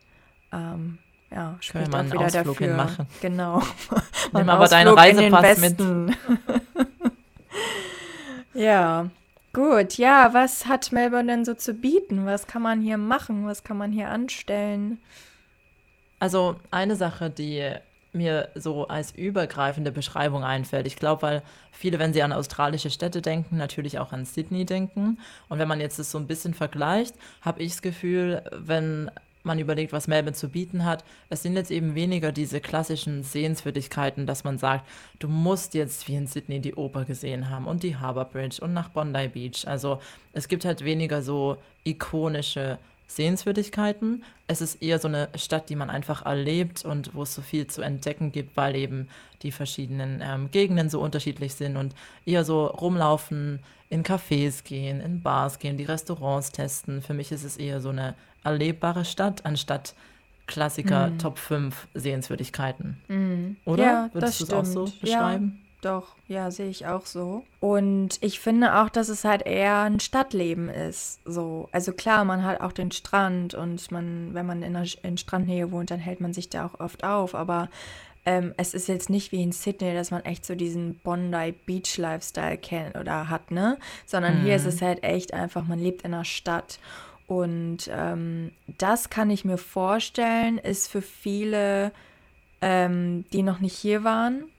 [0.51, 0.97] Ähm,
[1.31, 2.75] ja, spricht auch wieder Ausflug dafür.
[2.75, 3.07] Machen.
[3.21, 3.61] Genau.
[4.33, 5.77] Nimm aber deinen Reisepass mit.
[8.53, 9.09] ja,
[9.53, 12.25] Gut, ja, was hat Melbourne denn so zu bieten?
[12.25, 13.45] Was kann man hier machen?
[13.45, 14.99] Was kann man hier anstellen?
[16.19, 17.73] Also eine Sache, die
[18.13, 20.87] mir so als übergreifende Beschreibung einfällt.
[20.87, 25.17] Ich glaube, weil viele, wenn sie an australische Städte denken, natürlich auch an Sydney denken.
[25.49, 29.11] Und wenn man jetzt das so ein bisschen vergleicht, habe ich das Gefühl, wenn
[29.43, 31.03] man überlegt, was Melbourne zu bieten hat.
[31.29, 34.87] Es sind jetzt eben weniger diese klassischen Sehenswürdigkeiten, dass man sagt,
[35.19, 38.73] du musst jetzt wie in Sydney die Oper gesehen haben und die Harbour Bridge und
[38.73, 39.67] nach Bondi Beach.
[39.67, 39.99] Also
[40.33, 42.77] es gibt halt weniger so ikonische
[43.07, 44.23] Sehenswürdigkeiten.
[44.47, 47.67] Es ist eher so eine Stadt, die man einfach erlebt und wo es so viel
[47.67, 49.09] zu entdecken gibt, weil eben
[49.43, 51.93] die verschiedenen ähm, Gegenden so unterschiedlich sind und
[52.25, 57.01] eher so rumlaufen, in Cafés gehen, in Bars gehen, die Restaurants testen.
[57.01, 59.93] Für mich ist es eher so eine erlebbare Stadt, anstatt
[60.47, 61.19] Klassiker mm.
[61.19, 62.97] Top 5 Sehenswürdigkeiten.
[63.07, 63.55] Mm.
[63.65, 63.83] Oder?
[63.83, 65.61] Ja, Würdest du es auch so beschreiben?
[65.81, 67.43] doch, ja, sehe ich auch so.
[67.59, 71.19] Und ich finde auch, dass es halt eher ein Stadtleben ist.
[71.25, 75.17] So, also klar, man hat auch den Strand und man, wenn man in, der, in
[75.17, 77.33] Strandnähe wohnt, dann hält man sich da auch oft auf.
[77.33, 77.69] Aber
[78.25, 81.97] ähm, es ist jetzt nicht wie in Sydney, dass man echt so diesen Bondi Beach
[81.97, 83.77] Lifestyle kennt oder hat, ne?
[84.05, 84.43] Sondern mhm.
[84.43, 86.79] hier ist es halt echt einfach, man lebt in einer Stadt.
[87.31, 91.93] Und ähm, das kann ich mir vorstellen, ist für viele,
[92.59, 94.49] ähm, die noch nicht hier waren,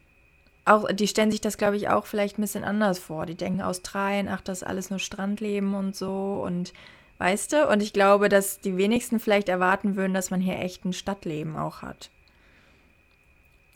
[0.65, 3.27] auch, die stellen sich das, glaube ich, auch vielleicht ein bisschen anders vor.
[3.27, 6.73] Die denken Australien, ach, das ist alles nur Strandleben und so und
[7.19, 7.69] weißt du?
[7.69, 11.57] Und ich glaube, dass die wenigsten vielleicht erwarten würden, dass man hier echt ein Stadtleben
[11.57, 12.09] auch hat.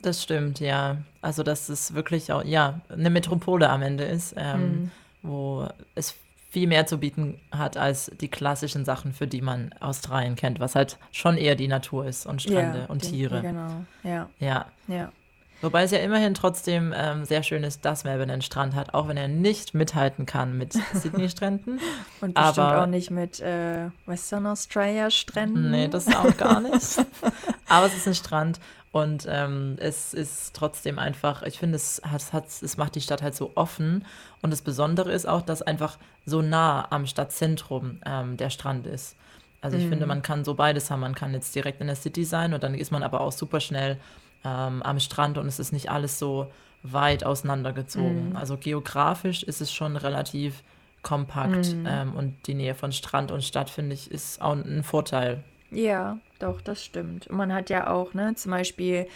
[0.00, 1.02] Das stimmt, ja.
[1.20, 4.90] Also, dass es wirklich auch, ja, eine Metropole am Ende ist, ähm, mhm.
[5.20, 6.14] wo es
[6.56, 10.74] viel mehr zu bieten hat als die klassischen Sachen, für die man Australien kennt, was
[10.74, 13.42] halt schon eher die Natur ist und Strände ja, und Tiere.
[13.42, 14.30] Genau, ja.
[14.38, 14.64] Ja.
[14.88, 15.12] Ja.
[15.60, 19.06] Wobei es ja immerhin trotzdem ähm, sehr schön ist, dass Melbourne einen Strand hat, auch
[19.06, 21.78] wenn er nicht mithalten kann mit Sydney-Stränden.
[22.22, 25.70] Und bestimmt Aber, auch nicht mit äh, Western Australia-Stränden.
[25.70, 27.04] Nee, das auch gar nicht.
[27.68, 28.60] Aber es ist ein Strand
[28.96, 33.20] und ähm, es ist trotzdem einfach, ich finde, es, hat, hat, es macht die Stadt
[33.20, 34.06] halt so offen.
[34.40, 39.14] Und das Besondere ist auch, dass einfach so nah am Stadtzentrum ähm, der Strand ist.
[39.60, 39.88] Also ich mm.
[39.90, 40.08] finde, mhm.
[40.08, 41.00] man kann so beides haben.
[41.00, 43.60] Man kann jetzt direkt in der City sein und dann ist man aber auch super
[43.60, 43.98] schnell
[44.44, 46.50] ähm, am Strand und es ist nicht alles so
[46.82, 48.32] weit auseinandergezogen.
[48.32, 48.36] Mm.
[48.36, 50.62] Also geografisch ist es schon relativ
[51.02, 51.86] kompakt mm.
[51.86, 55.44] ähm, und die Nähe von Strand und Stadt, finde ich, ist auch ein Vorteil.
[55.70, 57.26] Ja, doch, das stimmt.
[57.26, 59.06] Und man hat ja auch, ne, zum Beispiel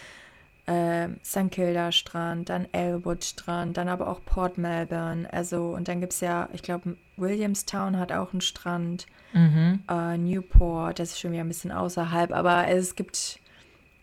[0.67, 1.51] äh, St.
[1.51, 5.31] Kilda Strand, dann Elwood Strand, dann aber auch Port Melbourne.
[5.31, 9.07] Also, und dann gibt es ja, ich glaube, Williamstown hat auch einen Strand.
[9.33, 9.83] Mhm.
[9.89, 13.39] Äh, Newport, das ist schon wieder ein bisschen außerhalb, aber es gibt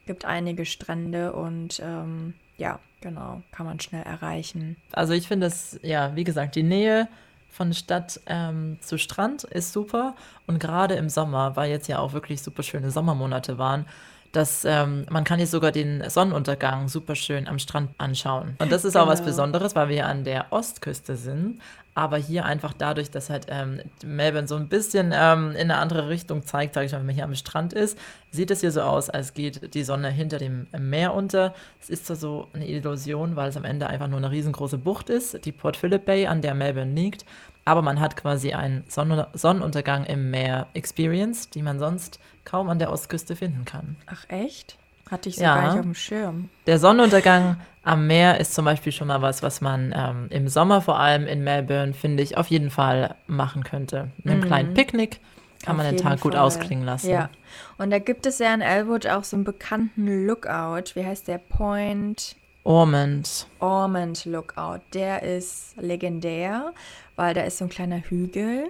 [0.09, 4.77] gibt einige Strände und ähm, ja, genau, kann man schnell erreichen.
[4.91, 7.09] Also ich finde es, ja, wie gesagt, die Nähe
[7.49, 10.15] von Stadt ähm, zu Strand ist super.
[10.47, 13.87] Und gerade im Sommer, weil jetzt ja auch wirklich super schöne Sommermonate waren,
[14.33, 18.57] dass ähm, man kann jetzt sogar den Sonnenuntergang super schön am Strand anschauen.
[18.59, 19.31] Und das ist auch was genau.
[19.31, 21.61] Besonderes, weil wir an der Ostküste sind.
[21.99, 26.09] Aber hier einfach dadurch, dass halt ähm, Melbourne so ein bisschen ähm, in eine andere
[26.09, 27.99] Richtung zeigt, sage ich mal, wenn man hier am Strand ist,
[28.31, 31.57] sieht es hier so aus, als geht die Sonne hinter dem Meer unter.
[31.81, 35.11] Es ist zwar so eine Illusion, weil es am Ende einfach nur eine riesengroße Bucht
[35.11, 37.25] ist, die Port Phillip Bay, an der Melbourne liegt.
[37.65, 42.79] Aber man hat quasi einen Sonn Sonnenuntergang im Meer Experience, die man sonst kaum an
[42.79, 43.97] der Ostküste finden kann.
[44.07, 44.79] Ach echt?
[45.11, 45.55] Hatte ich so ja.
[45.55, 46.51] gar nicht auf dem Schirm.
[46.67, 50.83] Der Sonnenuntergang am Meer ist zum Beispiel schon mal was, was man ähm, im Sommer
[50.83, 54.11] vor allem in Melbourne, finde ich, auf jeden Fall machen könnte.
[54.19, 54.47] Mit einem mhm.
[54.47, 55.21] kleinen Picknick
[55.65, 56.31] kann auf man den Tag Fall.
[56.31, 57.11] gut ausklingen lassen.
[57.11, 57.31] Ja.
[57.79, 60.95] Und da gibt es ja in Elwood auch so einen bekannten Lookout.
[60.95, 61.39] Wie heißt der?
[61.39, 62.37] Point.
[62.65, 63.47] Ormond.
[63.61, 64.81] Ormond Lookout.
[64.93, 66.73] Der ist legendär,
[67.17, 68.69] weil da ist so ein kleiner Hügel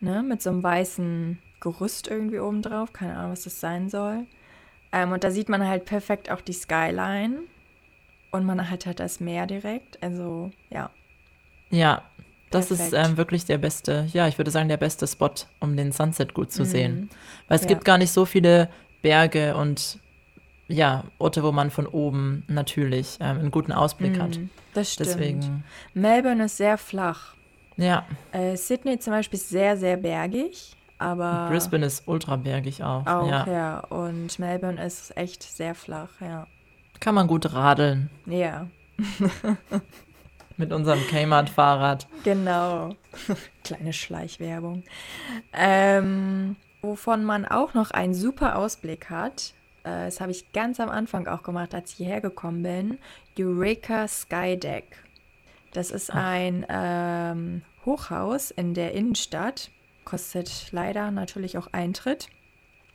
[0.00, 2.92] ne, mit so einem weißen Gerüst irgendwie oben drauf.
[2.92, 4.26] Keine Ahnung, was das sein soll.
[4.94, 7.40] Ähm, und da sieht man halt perfekt auch die Skyline.
[8.30, 10.00] Und man hat halt das Meer direkt.
[10.02, 10.90] Also, ja.
[11.70, 12.02] Ja,
[12.50, 12.92] das Perfekt.
[12.92, 16.34] ist ähm, wirklich der beste, ja, ich würde sagen, der beste Spot, um den Sunset
[16.34, 16.66] gut zu mhm.
[16.66, 17.10] sehen.
[17.48, 17.68] Weil es ja.
[17.68, 18.68] gibt gar nicht so viele
[19.02, 19.98] Berge und
[20.68, 24.22] ja, Orte, wo man von oben natürlich ähm, einen guten Ausblick mhm.
[24.22, 24.38] hat.
[24.74, 25.10] Das stimmt.
[25.10, 25.64] Deswegen.
[25.92, 27.34] Melbourne ist sehr flach.
[27.76, 28.06] Ja.
[28.30, 30.76] Äh, Sydney zum Beispiel ist sehr, sehr bergig.
[30.98, 33.06] Aber Brisbane ist ultrabergig auch.
[33.06, 33.46] Auch, ja.
[33.46, 33.80] ja.
[33.80, 36.46] Und Melbourne ist echt sehr flach, ja.
[37.00, 38.10] Kann man gut radeln.
[38.26, 38.68] Ja.
[40.56, 42.06] Mit unserem Kmart-Fahrrad.
[42.22, 42.94] Genau.
[43.64, 44.84] Kleine Schleichwerbung.
[45.52, 49.52] Ähm, wovon man auch noch einen super Ausblick hat,
[49.82, 52.98] äh, das habe ich ganz am Anfang auch gemacht, als ich hierher gekommen bin,
[53.38, 54.96] Eureka Skydeck.
[55.72, 59.70] Das ist ein ähm, Hochhaus in der Innenstadt.
[60.04, 62.28] Kostet leider natürlich auch Eintritt.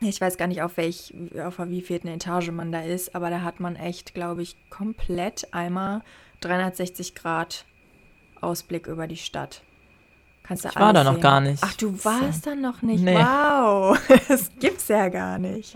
[0.02, 3.42] Ich weiß gar nicht, auf welch, auf wie vierten Etage man da ist, aber da
[3.42, 6.02] hat man echt, glaube ich, komplett einmal
[6.40, 7.66] 360 Grad
[8.40, 9.62] Ausblick über die Stadt.
[10.44, 11.62] Kannst du ich war da noch gar nicht.
[11.64, 12.52] Ach, du warst so.
[12.52, 13.04] da noch nicht?
[13.04, 13.16] Nee.
[13.16, 15.76] Wow, das gibt's ja gar nicht.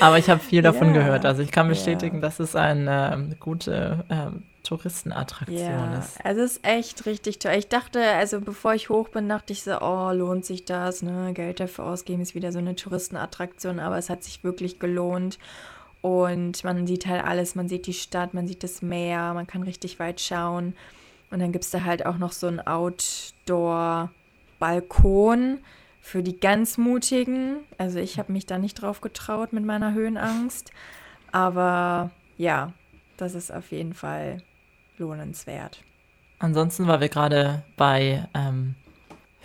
[0.00, 0.94] Aber ich habe viel davon ja.
[0.94, 1.26] gehört.
[1.26, 2.22] Also ich kann bestätigen, ja.
[2.22, 5.98] dass es eine ähm, gute ähm, Touristenattraktion ja.
[5.98, 6.24] ist.
[6.24, 7.52] Also es ist echt richtig toll.
[7.56, 11.32] Ich dachte, also bevor ich hoch bin, dachte ich so, oh, lohnt sich das, ne?
[11.34, 15.38] Geld dafür ausgeben ist wieder so eine Touristenattraktion, aber es hat sich wirklich gelohnt.
[16.00, 19.62] Und man sieht halt alles, man sieht die Stadt, man sieht das Meer, man kann
[19.62, 20.74] richtig weit schauen.
[21.30, 25.58] Und dann gibt es da halt auch noch so einen Outdoor-Balkon
[26.00, 27.58] für die ganz Mutigen.
[27.78, 30.72] Also ich habe mich da nicht drauf getraut mit meiner Höhenangst.
[31.30, 32.72] Aber ja,
[33.16, 34.42] das ist auf jeden Fall
[34.98, 35.82] lohnenswert.
[36.38, 38.74] Ansonsten, weil wir gerade bei ähm,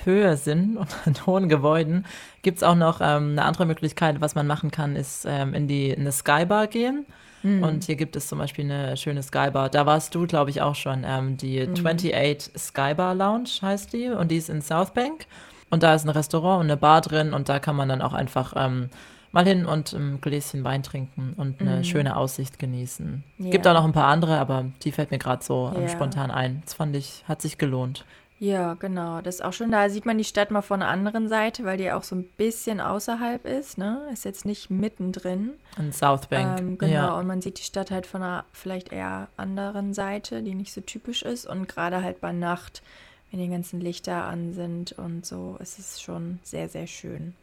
[0.03, 2.05] Höhe sind und in hohen Gebäuden,
[2.41, 5.67] gibt es auch noch ähm, eine andere Möglichkeit, was man machen kann, ist ähm, in
[5.67, 7.05] die in eine Skybar gehen.
[7.43, 7.63] Mhm.
[7.63, 9.69] Und hier gibt es zum Beispiel eine schöne Skybar.
[9.69, 11.03] Da warst du, glaube ich, auch schon.
[11.05, 11.73] Ähm, die mhm.
[11.73, 15.27] 28 Skybar Lounge heißt die und die ist in South Bank.
[15.69, 18.13] Und da ist ein Restaurant und eine Bar drin und da kann man dann auch
[18.13, 18.89] einfach ähm,
[19.37, 21.83] mal hin und ein Gläschen Wein trinken und eine mhm.
[21.83, 23.23] schöne Aussicht genießen.
[23.37, 23.51] Ja.
[23.51, 25.89] Gibt auch noch ein paar andere, aber die fällt mir gerade so ähm, ja.
[25.89, 26.63] spontan ein.
[26.65, 28.03] Das fand ich, hat sich gelohnt.
[28.39, 29.21] Ja, genau.
[29.21, 31.77] Das ist auch schon, da sieht man die Stadt mal von der anderen Seite, weil
[31.77, 34.01] die auch so ein bisschen außerhalb ist, ne?
[34.11, 35.53] Ist jetzt nicht mittendrin.
[35.77, 36.59] In South Bank.
[36.59, 37.19] Ähm, genau, ja.
[37.19, 40.81] und man sieht die Stadt halt von einer vielleicht eher anderen Seite, die nicht so
[40.81, 41.45] typisch ist.
[41.45, 42.81] Und gerade halt bei Nacht,
[43.29, 47.35] wenn die ganzen Lichter an sind und so, ist es schon sehr, sehr schön.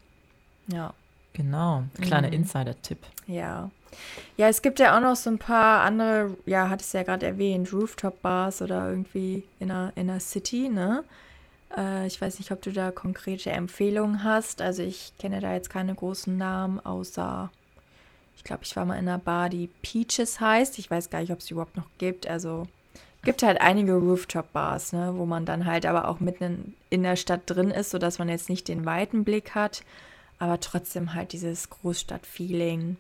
[0.67, 0.93] Ja.
[1.35, 2.35] Genau, kleiner mhm.
[2.35, 2.99] Insider-Tipp.
[3.27, 3.71] Ja.
[4.37, 7.27] Ja, es gibt ja auch noch so ein paar andere, ja, hattest du ja gerade
[7.27, 11.05] erwähnt, Rooftop-Bars oder irgendwie in einer, in einer City, ne?
[11.77, 14.63] Äh, ich weiß nicht, ob du da konkrete Empfehlungen hast.
[14.63, 17.51] Also ich kenne da jetzt keine großen Namen, außer,
[18.37, 20.79] ich glaube, ich war mal in einer Bar, die Peaches heißt.
[20.79, 22.27] Ich weiß gar nicht, ob es die überhaupt noch gibt.
[22.27, 22.67] Also
[23.25, 27.17] gibt halt einige Rooftop-Bars, ne, wo man dann halt aber auch mitten in, in der
[27.17, 29.83] Stadt drin ist, sodass man jetzt nicht den weiten Blick hat,
[30.39, 32.97] aber trotzdem halt dieses Großstadt-Feeling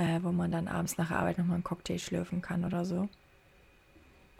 [0.00, 3.08] äh, wo man dann abends nach der Arbeit nochmal einen Cocktail schlürfen kann oder so.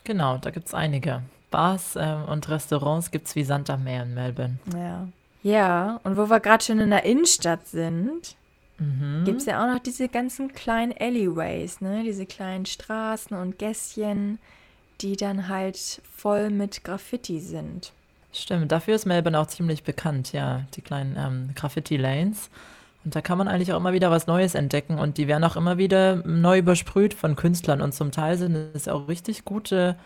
[0.04, 1.22] Genau, da gibt es einige.
[1.50, 4.58] Bars äh, und Restaurants gibt es wie Sand am Meer in Melbourne.
[4.74, 5.08] Ja.
[5.42, 8.36] Ja, und wo wir gerade schon in der Innenstadt sind,
[8.78, 9.24] mhm.
[9.24, 12.02] gibt es ja auch noch diese ganzen kleinen Alleyways, ne?
[12.04, 14.38] Diese kleinen Straßen und Gässchen,
[15.00, 17.92] die dann halt voll mit Graffiti sind.
[18.32, 22.48] Stimmt, dafür ist Melbourne auch ziemlich bekannt, ja, die kleinen ähm, Graffiti-Lanes.
[23.04, 25.56] Und da kann man eigentlich auch immer wieder was Neues entdecken und die werden auch
[25.56, 29.96] immer wieder neu übersprüht von Künstlern und zum Teil sind es auch richtig gute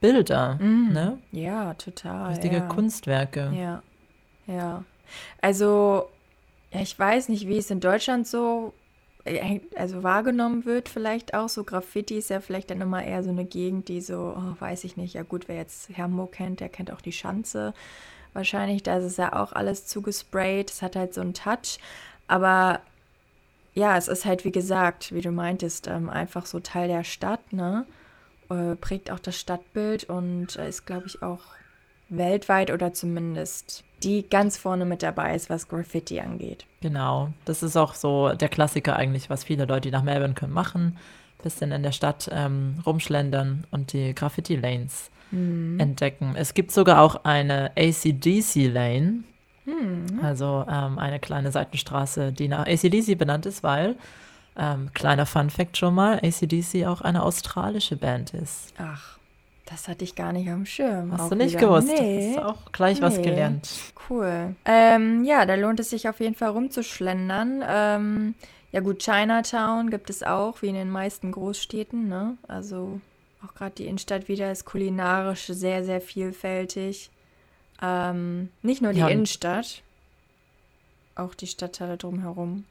[0.00, 0.54] Bilder.
[0.54, 0.92] Mm.
[0.92, 1.18] Ne?
[1.30, 2.30] Ja, total.
[2.30, 2.66] Richtige ja.
[2.66, 3.52] Kunstwerke.
[3.54, 3.82] Ja,
[4.46, 4.82] ja.
[5.42, 6.08] Also,
[6.72, 8.72] ja, ich weiß nicht, wie es in Deutschland so
[9.76, 11.64] also wahrgenommen wird, vielleicht auch so.
[11.64, 14.96] Graffiti ist ja vielleicht dann immer eher so eine Gegend, die so, oh, weiß ich
[14.96, 17.74] nicht, ja gut, wer jetzt Hermo kennt, der kennt auch die Schanze.
[18.32, 20.70] Wahrscheinlich, da ist es ja auch alles zugesprayt.
[20.70, 21.78] Es hat halt so einen Touch.
[22.26, 22.80] Aber
[23.74, 27.52] ja, es ist halt, wie gesagt, wie du meintest, ähm, einfach so Teil der Stadt,
[27.52, 27.86] ne?
[28.50, 31.42] Äh, prägt auch das Stadtbild und äh, ist, glaube ich, auch
[32.08, 36.64] weltweit oder zumindest die ganz vorne mit dabei ist, was Graffiti angeht.
[36.80, 40.52] Genau, das ist auch so der Klassiker eigentlich, was viele Leute, die nach Melbourne können,
[40.52, 40.96] machen.
[41.42, 45.78] Bisschen in der Stadt ähm, rumschlendern und die Graffiti-Lanes mhm.
[45.78, 46.34] entdecken.
[46.36, 49.22] Es gibt sogar auch eine ACDC-Lane,
[49.68, 50.20] hm.
[50.22, 53.96] Also ähm, eine kleine Seitenstraße, die nach ACDC benannt ist, weil,
[54.56, 58.72] ähm, kleiner Fun Fact schon mal, ACDC auch eine australische Band ist.
[58.78, 59.17] Ach,
[59.70, 61.12] das hatte ich gar nicht am Schirm.
[61.12, 61.68] Hast du nicht wieder.
[61.68, 61.88] gewusst?
[61.88, 62.34] Nee.
[62.34, 63.02] Das ist auch gleich nee.
[63.02, 63.68] was gelernt.
[64.08, 64.56] Cool.
[64.64, 67.62] Ähm, ja, da lohnt es sich auf jeden Fall rumzuschlendern.
[67.68, 68.34] Ähm,
[68.72, 72.08] ja gut, Chinatown gibt es auch, wie in den meisten Großstädten.
[72.08, 72.38] Ne?
[72.46, 73.00] Also
[73.46, 77.10] auch gerade die Innenstadt wieder ist kulinarisch sehr, sehr vielfältig.
[77.82, 79.82] Ähm, nicht nur die ja, Innenstadt,
[81.14, 82.64] auch die Stadtteile drumherum.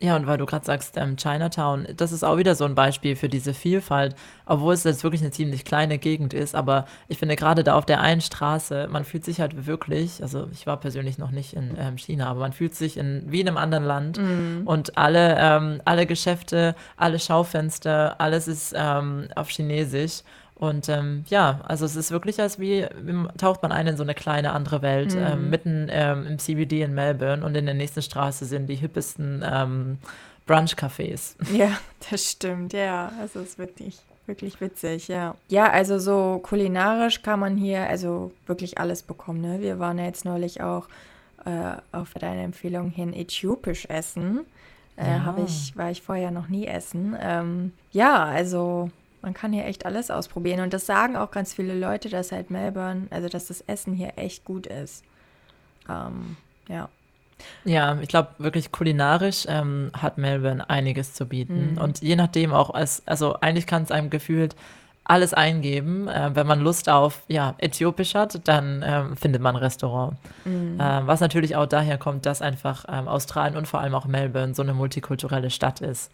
[0.00, 3.16] Ja, und weil du gerade sagst, ähm, Chinatown, das ist auch wieder so ein Beispiel
[3.16, 4.14] für diese Vielfalt,
[4.46, 6.54] obwohl es jetzt wirklich eine ziemlich kleine Gegend ist.
[6.54, 10.48] Aber ich finde gerade da auf der einen Straße, man fühlt sich halt wirklich, also
[10.52, 13.48] ich war persönlich noch nicht in ähm, China, aber man fühlt sich in, wie in
[13.48, 14.18] einem anderen Land.
[14.18, 14.66] Mm.
[14.66, 20.22] Und alle, ähm, alle Geschäfte, alle Schaufenster, alles ist ähm, auf Chinesisch.
[20.58, 22.84] Und ähm, ja, also es ist wirklich als wie,
[23.36, 25.20] taucht man ein in so eine kleine andere Welt, mhm.
[25.20, 29.44] ähm, mitten ähm, im CBD in Melbourne und in der nächsten Straße sind die hippesten
[29.48, 29.98] ähm,
[30.48, 31.36] Brunch-Cafés.
[31.56, 31.78] Ja,
[32.10, 33.12] das stimmt, ja.
[33.20, 35.36] Also es ist wirklich, wirklich witzig, ja.
[35.48, 39.40] Ja, also so kulinarisch kann man hier also wirklich alles bekommen.
[39.40, 39.60] Ne?
[39.60, 40.88] Wir waren ja jetzt neulich auch
[41.44, 44.40] äh, auf deine Empfehlung hin äthiopisch essen.
[44.96, 45.36] Äh, ja.
[45.46, 47.16] ich, war ich vorher noch nie essen.
[47.20, 48.90] Ähm, ja, also
[49.22, 50.60] man kann hier echt alles ausprobieren.
[50.60, 54.12] Und das sagen auch ganz viele Leute, dass halt Melbourne, also dass das Essen hier
[54.16, 55.04] echt gut ist.
[55.88, 56.36] Ähm,
[56.68, 56.88] ja.
[57.64, 61.72] Ja, ich glaube wirklich kulinarisch ähm, hat Melbourne einiges zu bieten.
[61.72, 61.78] Mhm.
[61.78, 64.56] Und je nachdem auch, als, also eigentlich kann es einem gefühlt
[65.04, 66.08] alles eingeben.
[66.08, 70.16] Äh, wenn man Lust auf ja, Äthiopisch hat, dann ähm, findet man ein Restaurant.
[70.44, 70.80] Mhm.
[70.80, 74.54] Äh, was natürlich auch daher kommt, dass einfach ähm, Australien und vor allem auch Melbourne
[74.54, 76.10] so eine multikulturelle Stadt ist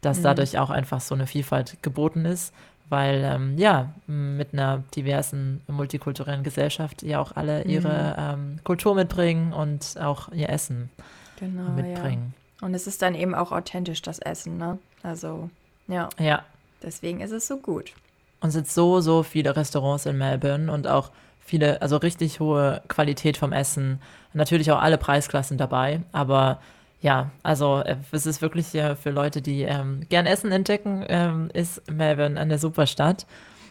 [0.00, 0.22] dass mhm.
[0.22, 2.52] dadurch auch einfach so eine Vielfalt geboten ist,
[2.88, 8.54] weil ähm, ja, mit einer diversen multikulturellen Gesellschaft ja auch alle ihre mhm.
[8.54, 10.90] ähm, Kultur mitbringen und auch ihr Essen
[11.38, 12.34] genau, mitbringen.
[12.60, 12.66] Ja.
[12.66, 14.78] Und es ist dann eben auch authentisch, das Essen, ne?
[15.02, 15.48] Also,
[15.88, 16.08] ja.
[16.18, 16.44] Ja.
[16.82, 17.92] Deswegen ist es so gut.
[18.40, 21.10] Und es sind so, so viele Restaurants in Melbourne und auch
[21.40, 24.00] viele, also richtig hohe Qualität vom Essen.
[24.32, 26.60] Natürlich auch alle Preisklassen dabei, aber
[27.00, 31.50] ja, also äh, es ist wirklich ja für Leute, die ähm, gern Essen entdecken, ähm,
[31.52, 33.26] ist Melbourne eine super Stadt.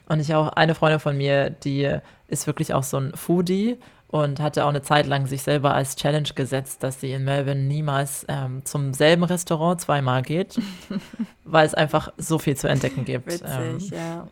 [0.08, 3.78] Und ich auch eine Freundin von mir, die ist wirklich auch so ein Foodie
[4.08, 7.62] und hatte auch eine Zeit lang sich selber als Challenge gesetzt, dass sie in Melbourne
[7.62, 10.60] niemals ähm, zum selben Restaurant zweimal geht,
[11.44, 13.28] weil es einfach so viel zu entdecken gibt.
[13.28, 14.28] Witzig, ähm, ja.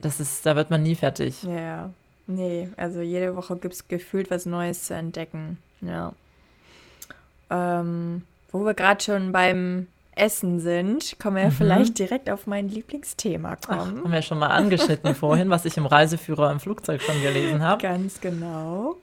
[0.00, 1.42] Das ist, da wird man nie fertig.
[1.44, 1.90] Ja,
[2.26, 5.56] nee, also jede Woche gibt es gefühlt was Neues zu entdecken.
[5.80, 6.12] Ja.
[7.54, 9.86] Ähm, wo wir gerade schon beim
[10.16, 11.50] Essen sind, können wir Mhm.
[11.52, 14.02] vielleicht direkt auf mein Lieblingsthema Ach, kommen.
[14.04, 17.82] haben wir schon mal angeschnitten vorhin, was ich im Reiseführer im Flugzeug schon gelesen habe.
[17.82, 18.96] Ganz genau.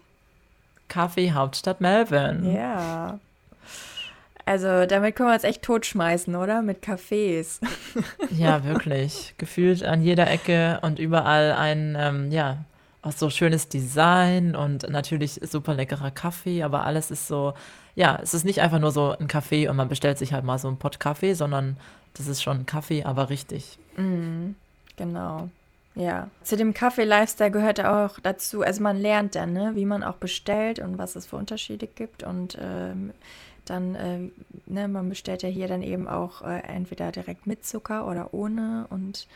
[0.87, 2.53] Kaffee Hauptstadt Melbourne.
[2.53, 3.19] Ja.
[4.45, 6.61] Also damit können wir uns echt totschmeißen, oder?
[6.61, 7.59] Mit Cafés.
[8.31, 9.33] Ja, wirklich.
[9.37, 12.57] Gefühlt an jeder Ecke und überall ein, ähm, ja,
[13.01, 17.53] auch so schönes Design und natürlich super leckerer Kaffee, aber alles ist so,
[17.95, 20.57] ja, es ist nicht einfach nur so ein Kaffee und man bestellt sich halt mal
[20.57, 21.77] so einen Pott Kaffee, sondern
[22.13, 23.77] das ist schon Kaffee, aber richtig.
[23.97, 24.55] Mhm,
[24.95, 25.49] genau.
[25.95, 26.29] Ja.
[26.43, 30.79] Zu dem Kaffee-Lifestyle gehört auch dazu, also man lernt dann, ne, wie man auch bestellt
[30.79, 32.23] und was es für Unterschiede gibt.
[32.23, 33.11] Und ähm,
[33.65, 34.31] dann, ähm,
[34.67, 38.87] ne, man bestellt ja hier dann eben auch äh, entweder direkt mit Zucker oder ohne.
[38.89, 39.27] Und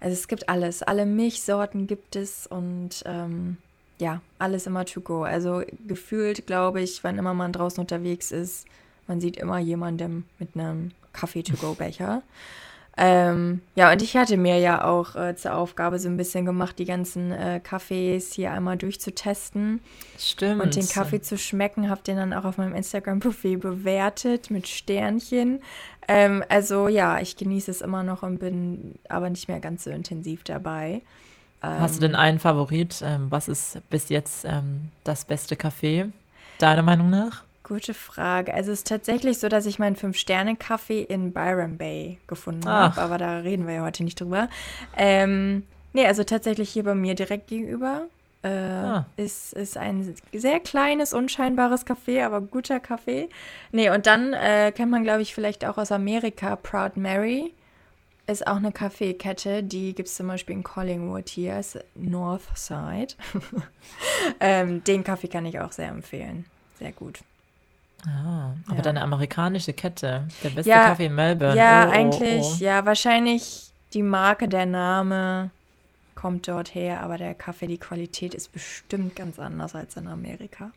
[0.00, 0.82] also es gibt alles.
[0.82, 3.56] Alle Milchsorten gibt es und ähm,
[4.04, 5.22] ja, alles immer to go.
[5.22, 8.66] Also gefühlt, glaube ich, wann immer man draußen unterwegs ist,
[9.06, 12.22] man sieht immer jemandem mit einem Kaffee-to-go-Becher.
[12.96, 16.78] Ähm, ja, und ich hatte mir ja auch äh, zur Aufgabe so ein bisschen gemacht,
[16.78, 19.80] die ganzen äh, Kaffees hier einmal durchzutesten
[20.16, 20.62] Stimmt.
[20.62, 21.90] und den Kaffee zu schmecken.
[21.90, 25.60] Hab den dann auch auf meinem Instagram-Profil bewertet mit Sternchen.
[26.06, 29.90] Ähm, also ja, ich genieße es immer noch und bin aber nicht mehr ganz so
[29.90, 31.02] intensiv dabei.
[31.80, 33.02] Hast du denn einen Favorit?
[33.04, 36.06] Ähm, was ist bis jetzt ähm, das beste Kaffee,
[36.58, 37.42] deiner Meinung nach?
[37.62, 38.52] Gute Frage.
[38.52, 43.16] Also es ist tatsächlich so, dass ich meinen Fünf-Sterne-Kaffee in Byron Bay gefunden habe, aber
[43.16, 44.48] da reden wir ja heute nicht drüber.
[44.96, 45.62] Ähm,
[45.94, 48.02] nee, also tatsächlich hier bei mir direkt gegenüber.
[48.42, 49.06] Äh, Ah.
[49.16, 53.30] ist, ist ein sehr kleines, unscheinbares Café, aber guter Kaffee.
[53.72, 57.54] Nee, und dann äh, kennt man, glaube ich, vielleicht auch aus Amerika Proud Mary.
[58.26, 63.08] Ist auch eine Kaffeekette, die gibt es zum Beispiel in Collingwood hier, ist Northside.
[64.40, 66.46] ähm, den Kaffee kann ich auch sehr empfehlen.
[66.78, 67.20] Sehr gut.
[68.06, 68.82] Ah, aber Ja.
[68.82, 71.56] deine amerikanische Kette, der beste Ja, Kaffee in Melbourne.
[71.56, 72.56] Ja, Oh, oh, eigentlich, oh.
[72.64, 75.50] ja, wahrscheinlich die Marke, der Name
[76.14, 80.70] kommt dort her, aber der Kaffee, die Qualität ist bestimmt ganz anders als in Amerika.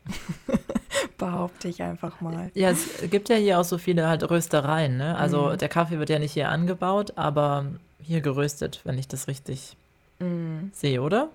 [1.18, 2.50] Behaupte ich einfach mal.
[2.54, 5.16] Ja, es gibt ja hier auch so viele halt Röstereien, ne?
[5.16, 5.58] Also Mhm.
[5.58, 7.66] der Kaffee wird ja nicht hier angebaut, aber
[8.02, 9.76] hier geröstet, wenn ich das richtig
[10.20, 11.28] Mm, sehe, oder?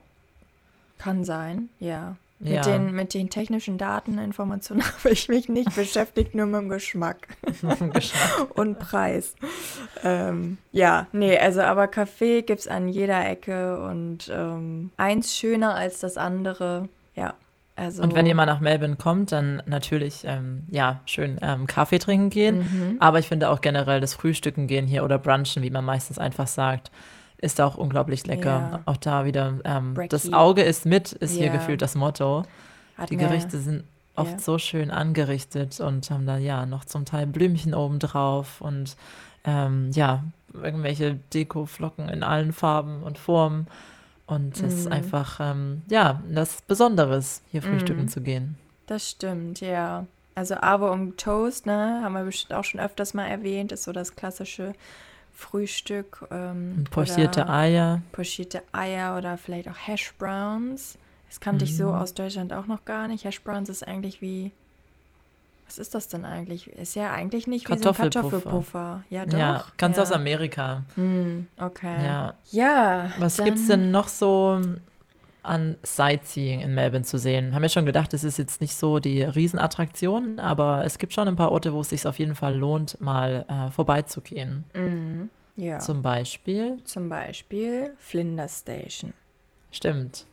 [0.97, 2.15] kann sein, ja.
[2.43, 2.57] Ja.
[2.57, 6.69] Mit, den, mit den technischen Daten, Informationen habe ich mich nicht beschäftigt, nur mit dem
[6.69, 7.93] Geschmack Geschmack.
[8.55, 9.35] und Preis.
[10.03, 15.75] Ähm, ja, nee, also aber Kaffee gibt es an jeder Ecke und ähm, eins schöner
[15.75, 16.89] als das andere.
[17.15, 17.35] Ja,
[17.75, 18.03] also.
[18.03, 22.29] Und wenn ihr mal nach Melbourne kommt, dann natürlich, ähm, ja, schön ähm, Kaffee trinken
[22.29, 22.57] gehen.
[22.59, 22.97] Mhm.
[22.99, 26.47] Aber ich finde auch generell das Frühstücken gehen hier oder Brunchen, wie man meistens einfach
[26.47, 26.91] sagt,
[27.43, 28.69] ist auch unglaublich lecker.
[28.71, 28.79] Ja.
[28.85, 31.53] Auch da wieder, ähm, das Auge ist mit, ist hier Ja.
[31.53, 32.43] gefühlt das Motto.
[32.97, 33.83] Hat Die Gerichte sind
[34.15, 34.39] oft Ja.
[34.39, 38.95] so schön angerichtet und haben da ja noch zum Teil Blümchen oben drauf und
[39.45, 40.23] ähm, ja,
[40.53, 43.67] irgendwelche Dekoflocken in allen Farben und Formen.
[44.25, 44.93] Und es ist Mhm.
[44.93, 48.07] einfach, ähm, ja, das Besonderes, hier frühstücken Mhm.
[48.07, 48.57] zu gehen.
[48.87, 50.05] Das stimmt, ja.
[50.35, 53.91] Also Avo und Toast, ne, haben wir bestimmt auch schon öfters mal erwähnt, ist so
[53.91, 54.73] das klassische
[55.33, 56.25] Frühstück.
[56.31, 58.01] Ähm, pochierte Eier.
[58.11, 60.97] Pochierte Eier oder vielleicht auch Hash Browns.
[61.29, 61.95] Das kannte ich so Mhm.
[61.95, 63.25] aus Deutschland auch noch gar nicht.
[63.25, 64.51] Hash Browns ist eigentlich wie.
[65.65, 66.67] Was ist das denn eigentlich?
[66.67, 68.29] Ist ja eigentlich nicht wie so ein Kartoffelpuffer.
[68.29, 69.03] Kartoffelpuffer.
[69.09, 69.37] Ja, doch.
[69.39, 70.03] Ja, ganz ja.
[70.03, 70.83] aus Amerika.
[70.95, 72.05] Hm, okay.
[72.05, 72.33] Ja.
[72.51, 73.11] Ja.
[73.17, 74.61] Was dann- gibt's denn noch so
[75.41, 77.55] an Sightseeing in Melbourne zu sehen?
[77.55, 81.27] Haben wir schon gedacht, es ist jetzt nicht so die Riesenattraktion, aber es gibt schon
[81.27, 84.65] ein paar Orte, wo es sich auf jeden Fall lohnt, mal äh, vorbeizugehen.
[84.75, 85.12] Mhm.
[85.55, 85.79] Ja.
[85.79, 89.13] Zum Beispiel, Zum Beispiel Flinders Station.
[89.71, 90.25] stimmt,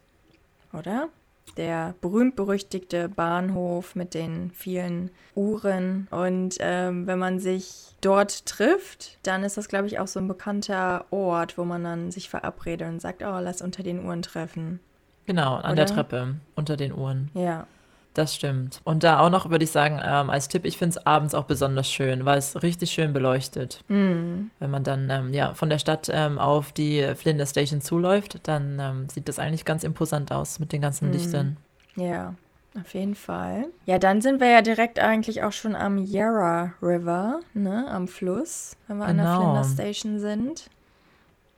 [0.73, 1.09] oder?
[1.57, 6.07] Der berühmt-berüchtigte Bahnhof mit den vielen Uhren.
[6.13, 10.29] Und ähm, wenn man sich dort trifft, dann ist das, glaube ich, auch so ein
[10.29, 14.79] bekannter Ort, wo man dann sich verabredet und sagt, oh, lass unter den Uhren treffen.
[15.27, 15.95] genau, an der Oder?
[15.95, 17.31] Treppe, unter den Uhren.
[17.35, 17.67] Ja.
[18.15, 18.81] Das stimmt.
[18.83, 21.45] Und da auch noch würde ich sagen, ähm, als Tipp, ich finde es abends auch
[21.45, 23.85] besonders schön, weil es richtig schön beleuchtet.
[23.87, 24.51] Mhm.
[24.59, 28.79] Wenn man dann ähm, ja, von der Stadt ähm, auf die Flinders Station zuläuft, dann
[28.81, 31.13] ähm, sieht das eigentlich ganz imposant aus mit den ganzen Mhm.
[31.13, 31.57] Lichtern.
[31.95, 32.35] Ja,
[32.81, 33.67] auf jeden Fall.
[33.87, 38.77] Ja, dann sind wir ja direkt eigentlich auch schon am Yarra River, ne, am Fluss,
[38.89, 39.37] wenn wir an der Genau.
[39.39, 40.69] Flinders Station sind.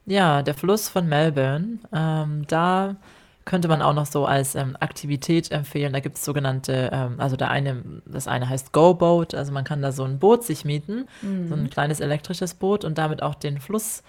[0.04, 2.96] Ja, der Fluss von Melbourne, ähm, da
[3.44, 5.92] könnte man auch noch so als ähm, Aktivität empfehlen.
[5.92, 9.64] Da gibt es sogenannte, ähm, also der eine, das eine heißt Go Boat, also man
[9.64, 11.06] kann da so ein Boot sich mieten,
[11.48, 14.02] so ein kleines elektrisches Boot und damit auch den Fluss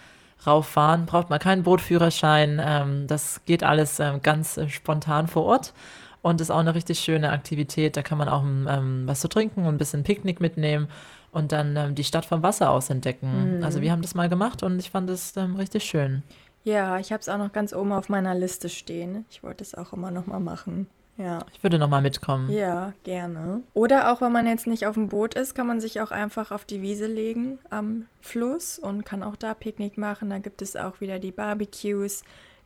[0.46, 1.06] rauffahren.
[1.06, 5.74] Braucht man keinen Bootführerschein, ähm, das geht alles ähm, ganz äh, spontan vor Ort.
[6.22, 7.98] Und ist auch eine richtig schöne Aktivität.
[7.98, 10.88] Da kann man auch ähm, was zu trinken und ein bisschen Picknick mitnehmen
[11.34, 13.60] und dann ähm, die Stadt vom Wasser aus entdecken.
[13.62, 16.24] Also wir haben das mal gemacht und ich fand es richtig schön.
[16.64, 19.26] Ja, ich habe es auch noch ganz oben auf meiner Liste stehen.
[19.30, 20.88] Ich wollte es auch immer noch mal machen.
[21.18, 21.46] Ja.
[21.54, 22.50] Ich würde noch mal mitkommen.
[22.52, 23.62] Ja, gerne.
[23.74, 26.52] Oder auch wenn man jetzt nicht auf dem Boot ist, kann man sich auch einfach
[26.52, 30.30] auf die Wiese legen am Fluss und kann auch da Picknick machen.
[30.30, 32.24] Da gibt es auch wieder die Barbecues,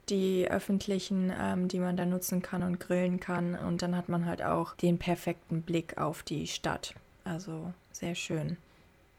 [0.10, 3.56] die öffentlichen, ähm, die man da nutzen kann und grillen kann.
[3.56, 6.94] Und dann hat man halt auch den perfekten Blick auf die Stadt.
[7.26, 8.56] Also sehr schön.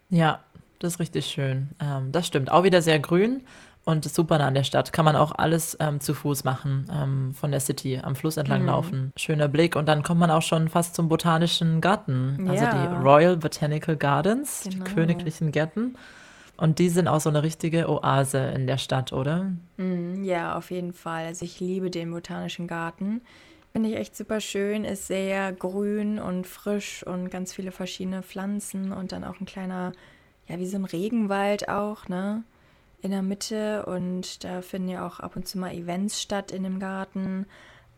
[0.09, 0.43] Ja,
[0.79, 1.69] das ist richtig schön.
[1.81, 2.51] Ähm, das stimmt.
[2.51, 3.43] Auch wieder sehr grün
[3.89, 4.93] und ist super nah an der Stadt.
[4.93, 8.65] Kann man auch alles ähm, zu Fuß machen, ähm, von der City am Fluss entlang
[8.67, 9.13] laufen.
[9.17, 9.77] Schöner Blick.
[9.77, 12.47] Und dann kommt man auch schon fast zum Botanischen Garten.
[12.49, 12.71] Also Ja.
[12.87, 14.85] die Royal Botanical Gardens, Genau.
[14.85, 15.97] die königlichen Gärten.
[16.57, 19.53] Und die sind auch so eine richtige Oase in der Stadt, oder?
[19.77, 21.27] Mm, Ja, auf jeden Fall.
[21.27, 23.21] Also ich liebe den Botanischen Garten.
[23.73, 28.93] Finde ich echt super schön, ist sehr grün und frisch und ganz viele verschiedene Pflanzen
[28.93, 29.93] und dann auch ein kleiner,
[30.49, 32.43] ja, wie so ein Regenwald auch, ne?
[33.01, 36.65] In der Mitte und da finden ja auch ab und zu mal Events statt in
[36.65, 37.47] dem Garten.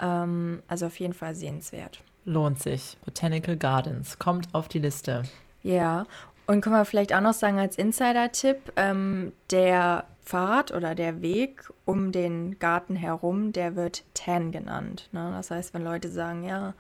[0.01, 2.03] Ähm, also auf jeden Fall sehenswert.
[2.25, 2.97] Lohnt sich.
[3.05, 4.19] Botanical Gardens.
[4.19, 5.23] Kommt auf die Liste.
[5.63, 6.07] Ja,
[6.47, 11.73] und können wir vielleicht auch noch sagen als Insider-Tipp, ähm, der Pfad oder der Weg
[11.85, 15.09] um den Garten herum, der wird Tan genannt.
[15.13, 15.31] Ne?
[15.33, 16.75] Das heißt, wenn Leute sagen, ja,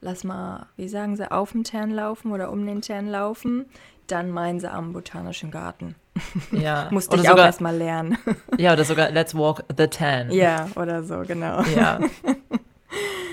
[0.00, 3.66] lass mal, wie sagen sie, auf dem Tan laufen oder um den Tan laufen,
[4.06, 5.94] dann meinen sie am Botanischen Garten.
[6.52, 6.88] Ja.
[6.90, 8.18] Musste oder ich auch sogar, erstmal lernen.
[8.58, 10.30] Ja, oder sogar Let's Walk the Tan.
[10.32, 11.62] ja, oder so, genau.
[11.62, 12.00] Ja.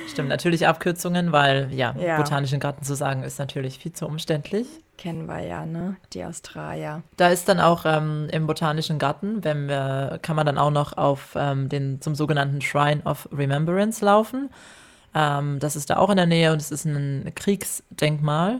[0.07, 2.17] Stimmt, natürlich Abkürzungen, weil ja, Ja.
[2.17, 4.67] botanischen Garten zu sagen ist natürlich viel zu umständlich.
[4.97, 5.97] Kennen wir ja, ne?
[6.13, 7.03] Die Australier.
[7.17, 10.95] Da ist dann auch ähm, im botanischen Garten, wenn wir, kann man dann auch noch
[10.95, 14.49] auf ähm, den zum sogenannten Shrine of Remembrance laufen.
[15.15, 18.59] Ähm, das ist da auch in der Nähe und es ist ein Kriegsdenkmal.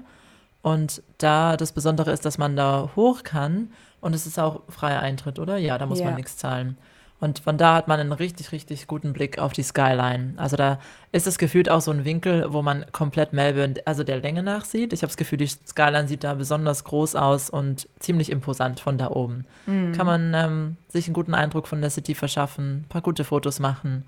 [0.61, 3.69] Und da das Besondere ist, dass man da hoch kann
[4.01, 5.57] und es ist auch freier Eintritt, oder?
[5.57, 6.05] Ja, da muss Ja.
[6.05, 6.77] man nichts zahlen.
[7.19, 10.33] Und von da hat man einen richtig, richtig guten Blick auf die Skyline.
[10.37, 10.79] Also da
[11.11, 14.65] ist es gefühlt auch so ein Winkel, wo man komplett Melbourne, also der Länge nach
[14.65, 14.91] sieht.
[14.91, 18.97] Ich habe das Gefühl, die Skyline sieht da besonders groß aus und ziemlich imposant von
[18.97, 19.45] da oben.
[19.65, 23.59] Kann man ähm, sich einen guten Eindruck von der City verschaffen, ein paar gute Fotos
[23.59, 24.03] machen.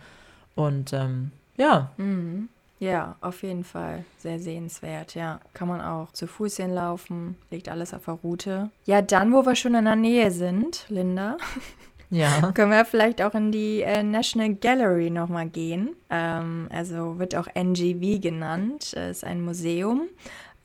[0.56, 2.49] Und ähm, ja, Mhm.
[2.80, 4.05] Ja, auf jeden Fall.
[4.20, 5.39] Sehr sehenswert, ja.
[5.53, 8.70] Kann man auch zu Fuß hinlaufen, liegt alles auf der Route.
[8.86, 11.38] Ja, dann, wo wir schon in der Nähe sind, Linda,
[12.12, 12.51] ja.
[12.51, 15.95] können wir vielleicht auch in die äh, National Gallery nochmal gehen.
[16.12, 20.03] Ähm, also wird auch NGV genannt, äh, ist ein Museum.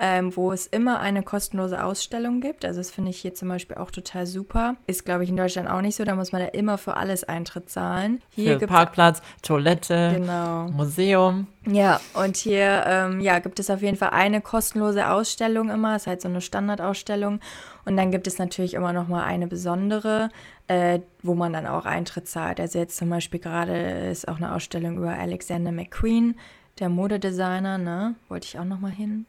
[0.04, 2.64] Ähm, wo es immer eine kostenlose Ausstellung gibt.
[2.64, 4.74] Also das finde ich hier zum Beispiel auch total super.
[4.88, 6.02] Ist, glaube ich, in Deutschland auch nicht so.
[6.02, 8.20] Da muss man ja immer für alles Eintritt zahlen.
[8.30, 10.66] Hier Für Parkplatz, Toilette, Genau.
[10.70, 11.46] Museum.
[11.66, 15.94] Ja, und hier ähm, ja, gibt es auf jeden Fall eine kostenlose Ausstellung immer.
[15.94, 17.38] Ist halt so eine Standardausstellung.
[17.84, 20.30] Und dann gibt es natürlich immer noch mal eine besondere,
[20.66, 22.58] äh, wo man dann auch Eintritt zahlt.
[22.58, 23.76] Also jetzt zum Beispiel gerade
[24.10, 26.34] ist auch eine Ausstellung über Alexander McQueen,
[26.80, 28.16] der Modedesigner, ne?
[28.28, 29.26] Wollte ich auch noch mal hin.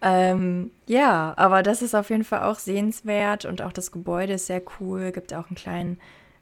[0.00, 4.46] Ähm, ja, aber das ist auf jeden Fall auch sehenswert und auch das Gebäude ist
[4.46, 5.10] sehr cool.
[5.12, 5.98] Gibt auch einen kleinen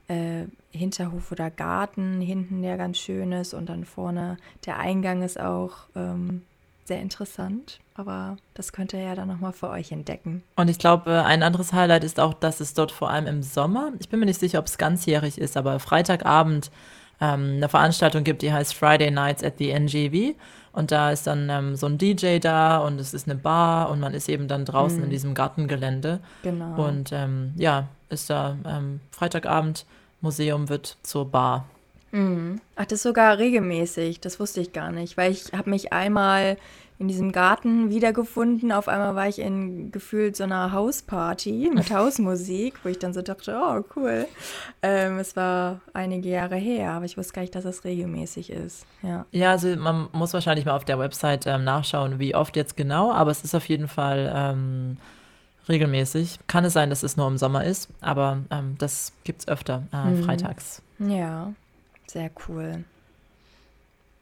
[0.08, 4.36] äh, Hinterhof oder Garten hinten, der ganz schön ist und dann vorne
[4.66, 6.42] der Eingang ist auch ähm,
[6.84, 7.80] sehr interessant.
[7.94, 10.42] Aber das könnt ihr ja dann nochmal für euch entdecken.
[10.56, 13.92] Und ich glaube, ein anderes Highlight ist auch, dass es dort vor allem im Sommer,
[13.98, 16.70] ich bin mir nicht sicher, ob es ganzjährig ist, aber Freitagabend
[17.20, 20.34] ähm, eine Veranstaltung gibt, die heißt Friday Nights at the NGV.
[20.72, 23.98] Und da ist dann ähm, so ein DJ da und es ist eine Bar und
[23.98, 26.20] man ist eben dann draußen in diesem Gartengelände.
[26.42, 26.86] Genau.
[26.86, 29.86] Und ähm, ja, ist da ähm, Freitagabend,
[30.20, 31.64] Museum wird zur Bar.
[32.12, 32.60] Mhm.
[32.76, 34.20] Ach, das ist sogar regelmäßig.
[34.20, 36.58] Das wusste ich gar nicht, weil ich habe mich einmal
[36.98, 38.72] in diesem Garten wiedergefunden.
[38.72, 43.22] Auf einmal war ich in gefühlt so einer Hausparty mit Hausmusik, wo ich dann so
[43.22, 44.26] dachte, oh cool.
[44.82, 48.86] Ähm, es war einige Jahre her, aber ich wusste gar nicht, dass das regelmäßig ist.
[49.02, 52.76] Ja, ja also man muss wahrscheinlich mal auf der Website ähm, nachschauen, wie oft jetzt
[52.76, 54.96] genau, aber es ist auf jeden Fall ähm,
[55.68, 56.38] regelmäßig.
[56.46, 59.82] Kann es sein, dass es nur im Sommer ist, aber ähm, das gibt es öfter,
[59.92, 60.24] äh, mhm.
[60.24, 60.82] freitags.
[60.98, 61.52] Ja,
[62.06, 62.84] sehr cool.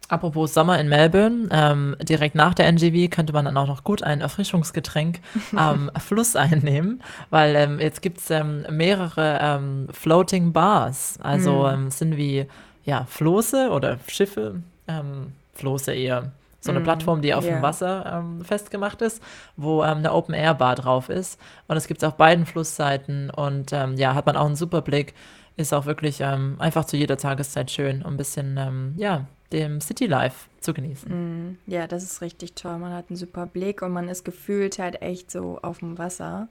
[0.08, 4.02] Apropos Sommer in Melbourne, ähm, direkt nach der NGV könnte man dann auch noch gut
[4.02, 5.20] ein Erfrischungsgetränk
[5.56, 11.18] am Fluss einnehmen, weil ähm, jetzt gibt es ähm, mehrere ähm, Floating Bars.
[11.22, 11.90] Also mm.
[11.90, 12.46] sind wie
[12.84, 16.32] ja, Floße oder Schiffe, ähm, Floße eher.
[16.60, 17.56] So eine mm, Plattform, die auf yeah.
[17.56, 19.22] dem Wasser festgemacht ist,
[19.56, 21.38] wo eine Open-Air-Bar drauf ist.
[21.68, 25.12] Und es gibt es auf beiden Flussseiten und ja, hat man auch einen super Blick.
[25.56, 30.48] Ist auch wirklich einfach zu jeder Tageszeit schön und ein bisschen, ja, dem City Life
[30.60, 31.10] zu genießen.
[31.10, 32.76] Mm, ja, das ist richtig toll.
[32.78, 36.48] Man hat einen super Blick und man ist gefühlt halt echt so auf dem Wasser.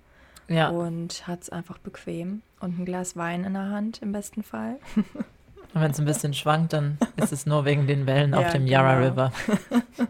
[0.47, 0.69] Ja.
[0.69, 2.41] Und hat es einfach bequem.
[2.59, 4.77] Und ein Glas Wein in der Hand im besten Fall.
[5.73, 8.51] Und wenn es ein bisschen schwankt, dann ist es nur wegen den Wellen ja, auf
[8.51, 9.07] dem Yarra genau.
[9.07, 9.31] River.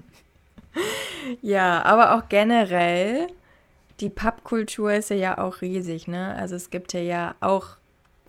[1.42, 3.28] ja, aber auch generell,
[4.00, 6.36] die Pubkultur ist ja auch riesig, ne?
[6.36, 7.78] Also es gibt ja, ja auch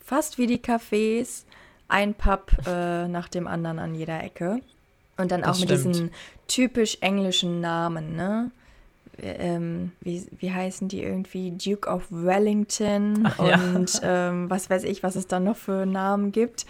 [0.04, 1.44] fast wie die Cafés
[1.88, 4.60] ein Pub äh, nach dem anderen an jeder Ecke.
[5.16, 5.94] Und dann auch das mit stimmt.
[5.94, 6.10] diesen
[6.48, 8.50] typisch englischen Namen, ne?
[9.22, 11.52] Ähm, wie, wie heißen die irgendwie?
[11.52, 14.28] Duke of Wellington Ach, und ja.
[14.28, 16.66] ähm, was weiß ich, was es dann noch für Namen gibt.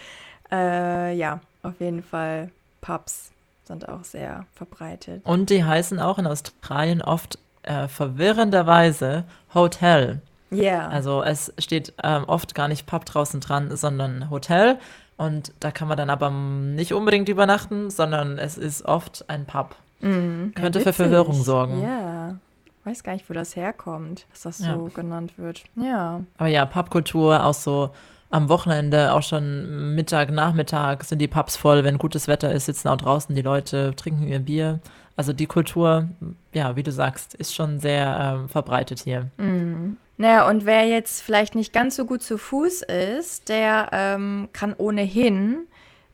[0.51, 2.51] Äh, ja, auf jeden Fall
[2.81, 3.31] Pubs
[3.63, 5.25] sind auch sehr verbreitet.
[5.25, 10.21] Und die heißen auch in Australien oft äh, verwirrenderweise Hotel.
[10.51, 10.61] Ja.
[10.61, 10.87] Yeah.
[10.89, 14.77] Also es steht ähm, oft gar nicht Pub draußen dran, sondern Hotel.
[15.17, 19.75] Und da kann man dann aber nicht unbedingt übernachten, sondern es ist oft ein Pub.
[20.01, 21.81] Mm, Könnte ja, für Verwirrung sorgen.
[21.81, 22.35] Ja.
[22.83, 24.75] Weiß gar nicht, wo das herkommt, dass das ja.
[24.75, 25.63] so genannt wird.
[25.75, 26.21] Ja.
[26.37, 27.89] Aber ja, Pubkultur auch so
[28.29, 31.83] am Wochenende, auch schon Mittag, Nachmittag sind die Pubs voll.
[31.83, 34.79] Wenn gutes Wetter ist, sitzen auch draußen die Leute, trinken ihr Bier.
[35.15, 36.09] Also die Kultur,
[36.53, 39.31] ja, wie du sagst, ist schon sehr ähm, verbreitet hier.
[39.37, 39.97] Mm.
[40.17, 44.73] Naja, und wer jetzt vielleicht nicht ganz so gut zu Fuß ist, der ähm, kann
[44.77, 45.67] ohnehin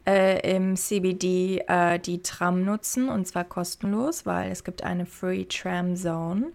[0.07, 5.45] äh, im CBD äh, die Tram nutzen und zwar kostenlos, weil es gibt eine Free
[5.45, 6.47] Tram Zone.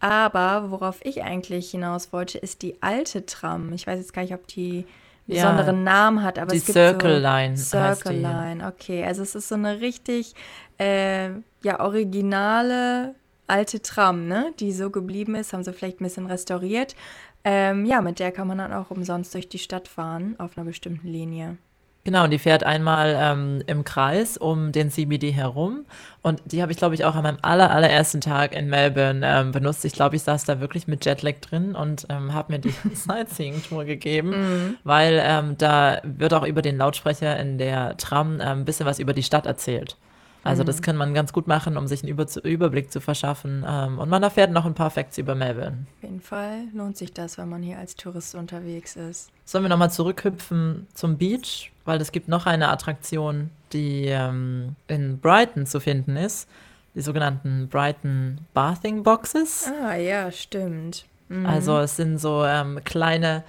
[0.00, 3.72] Aber worauf ich eigentlich hinaus wollte, ist die alte Tram.
[3.72, 4.86] Ich weiß jetzt gar nicht, ob die
[5.26, 7.56] besonderen ja, Namen hat, aber die es gibt Circle so Line.
[7.56, 9.04] Circle Line, okay.
[9.04, 10.34] Also es ist so eine richtig
[10.80, 11.30] äh,
[11.62, 13.14] ja originale
[13.46, 16.94] alte Tram, ne, die so geblieben ist, haben sie vielleicht ein bisschen restauriert.
[17.44, 20.66] Ähm, ja, mit der kann man dann auch umsonst durch die Stadt fahren, auf einer
[20.66, 21.56] bestimmten Linie.
[22.04, 25.84] Genau, und die fährt einmal ähm, im Kreis um den CBD herum.
[26.22, 29.52] Und die habe ich, glaube ich, auch an meinem aller, allerersten Tag in Melbourne ähm,
[29.52, 29.84] benutzt.
[29.84, 33.84] Ich glaube, ich saß da wirklich mit Jetlag drin und ähm, habe mir die Sightseeing-Tour
[33.84, 34.76] gegeben, mm.
[34.84, 38.98] weil ähm, da wird auch über den Lautsprecher in der Tram ähm, ein bisschen was
[38.98, 39.98] über die Stadt erzählt.
[40.42, 40.66] Also mhm.
[40.66, 43.64] das kann man ganz gut machen, um sich einen über Überblick zu verschaffen.
[43.66, 45.86] Ähm, und man erfährt noch ein paar Facts über Melbourne.
[45.98, 49.30] Auf jeden Fall lohnt sich das, wenn man hier als Tourist unterwegs ist.
[49.44, 51.72] Sollen wir nochmal zurückhüpfen zum Beach?
[51.84, 56.48] Weil es gibt noch eine Attraktion, die ähm, in Brighton zu finden ist.
[56.94, 59.70] Die sogenannten Brighton Bathing Boxes.
[59.84, 61.04] Ah ja, stimmt.
[61.28, 61.46] Mhm.
[61.46, 63.44] Also es sind so ähm, kleine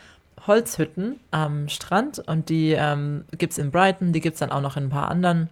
[0.48, 4.62] Holzhütten am Strand und die ähm, gibt es in Brighton, die gibt es dann auch
[4.62, 5.50] noch in ein paar anderen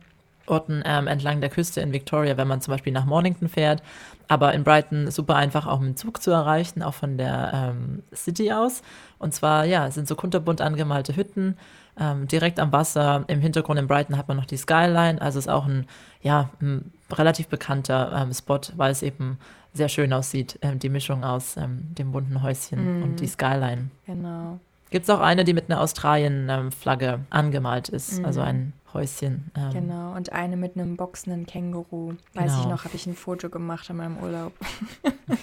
[0.50, 3.84] Orten ähm, entlang der Küste in Victoria, wenn man zum Beispiel nach Mornington fährt.
[4.28, 8.04] Aber in Brighton super einfach auch mit dem Zug zu erreichen, auch von der ähm,
[8.14, 8.82] City aus.
[9.18, 11.58] Und zwar, ja, es sind so kunterbunt angemalte Hütten
[12.00, 13.26] ähm, direkt am Wasser.
[13.28, 15.22] Im Hintergrund in Brighton hat man noch die Skyline.
[15.22, 15.86] Also ist auch ein,
[16.22, 19.39] ja, ein relativ bekannter ähm, Spot, weil es eben
[19.74, 23.04] sehr schön aussieht, ähm, die Mischung aus ähm, dem bunten Häuschen mm.
[23.04, 23.91] und die Skyline.
[24.06, 24.60] Genau.
[24.90, 28.26] Gibt es auch eine, die mit einer Australien-Flagge angemalt ist, mm.
[28.26, 29.52] also ein Häuschen.
[29.56, 29.70] Ähm.
[29.72, 32.16] Genau, und eine mit einem boxenden Känguru.
[32.34, 32.60] Weiß genau.
[32.60, 34.54] ich noch, habe ich ein Foto gemacht in meinem Urlaub.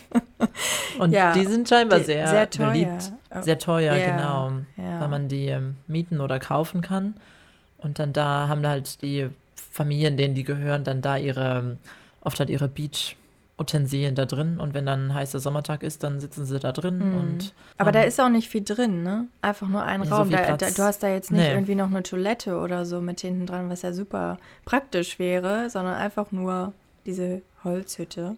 [0.98, 2.70] und ja, die sind scheinbar sehr, sehr teuer.
[2.70, 3.12] beliebt.
[3.42, 4.52] Sehr teuer, ja, genau.
[4.76, 5.00] Ja.
[5.00, 7.14] Weil man die ähm, mieten oder kaufen kann.
[7.78, 11.76] Und dann da haben halt die Familien, denen die gehören, dann da ihre,
[12.22, 13.16] oft halt ihre Beach-
[13.58, 16.98] Utensilien da drin und wenn dann ein heißer Sommertag ist, dann sitzen sie da drin
[16.98, 17.18] mhm.
[17.18, 17.54] und.
[17.78, 19.28] Aber da ist auch nicht viel drin, ne?
[19.40, 20.30] Einfach nur ein Raum.
[20.30, 21.52] So da, da, du hast da jetzt nicht nee.
[21.52, 24.36] irgendwie noch eine Toilette oder so mit hinten dran, was ja super
[24.66, 26.74] praktisch wäre, sondern einfach nur
[27.06, 28.36] diese Holzhütte.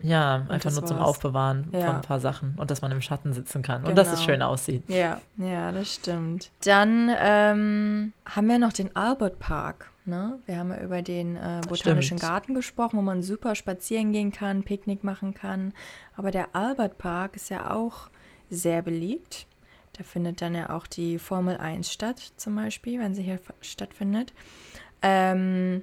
[0.00, 1.08] Ja, einfach nur zum war's.
[1.08, 1.86] Aufbewahren Ja.
[1.86, 4.24] von ein paar Sachen und dass man im Schatten sitzen kann und dass es Genau.
[4.24, 4.82] schön aussieht.
[4.88, 6.50] Ja, ja, das stimmt.
[6.64, 9.91] Dann ähm, haben wir noch den Albert Park.
[10.04, 10.40] Ne?
[10.46, 12.22] Wir haben ja über den äh, Botanischen Stimmt.
[12.22, 15.72] Garten gesprochen, wo man super spazieren gehen kann, Picknick machen kann.
[16.16, 18.10] Aber der Albert Park ist ja auch
[18.50, 19.46] sehr beliebt.
[19.92, 24.32] Da findet dann ja auch die Formel 1 statt, zum Beispiel, wenn sie hier stattfindet.
[25.02, 25.82] Ähm,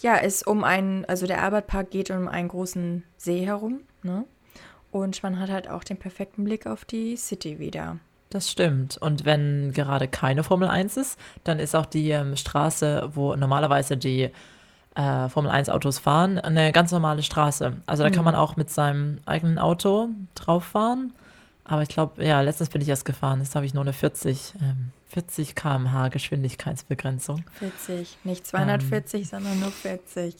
[0.00, 4.24] ja, ist um einen, also der Albert Park geht um einen großen See herum, ne?
[4.92, 7.98] Und man hat halt auch den perfekten Blick auf die City wieder.
[8.30, 8.96] Das stimmt.
[8.98, 13.96] Und wenn gerade keine Formel 1 ist, dann ist auch die ähm, Straße, wo normalerweise
[13.96, 14.30] die
[14.96, 17.74] äh, Formel 1 Autos fahren, eine ganz normale Straße.
[17.86, 21.12] Also da kann man auch mit seinem eigenen Auto drauf fahren.
[21.64, 23.40] Aber ich glaube, ja, letztens bin ich erst gefahren.
[23.40, 27.44] Jetzt habe ich nur eine 40, ähm, 40 km/h Geschwindigkeitsbegrenzung.
[27.58, 30.36] 40, nicht 240, sondern nur 40.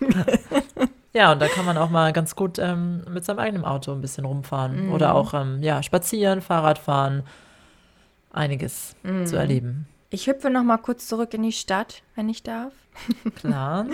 [1.12, 4.00] Ja, und da kann man auch mal ganz gut ähm, mit seinem eigenen Auto ein
[4.00, 4.86] bisschen rumfahren.
[4.86, 4.92] Mhm.
[4.92, 7.24] Oder auch ähm, ja, spazieren, Fahrrad fahren.
[8.32, 9.26] Einiges Mhm.
[9.26, 9.86] zu erleben.
[10.10, 12.72] Ich hüpfe noch mal kurz zurück in die Stadt, wenn ich darf.
[13.36, 13.86] Klar.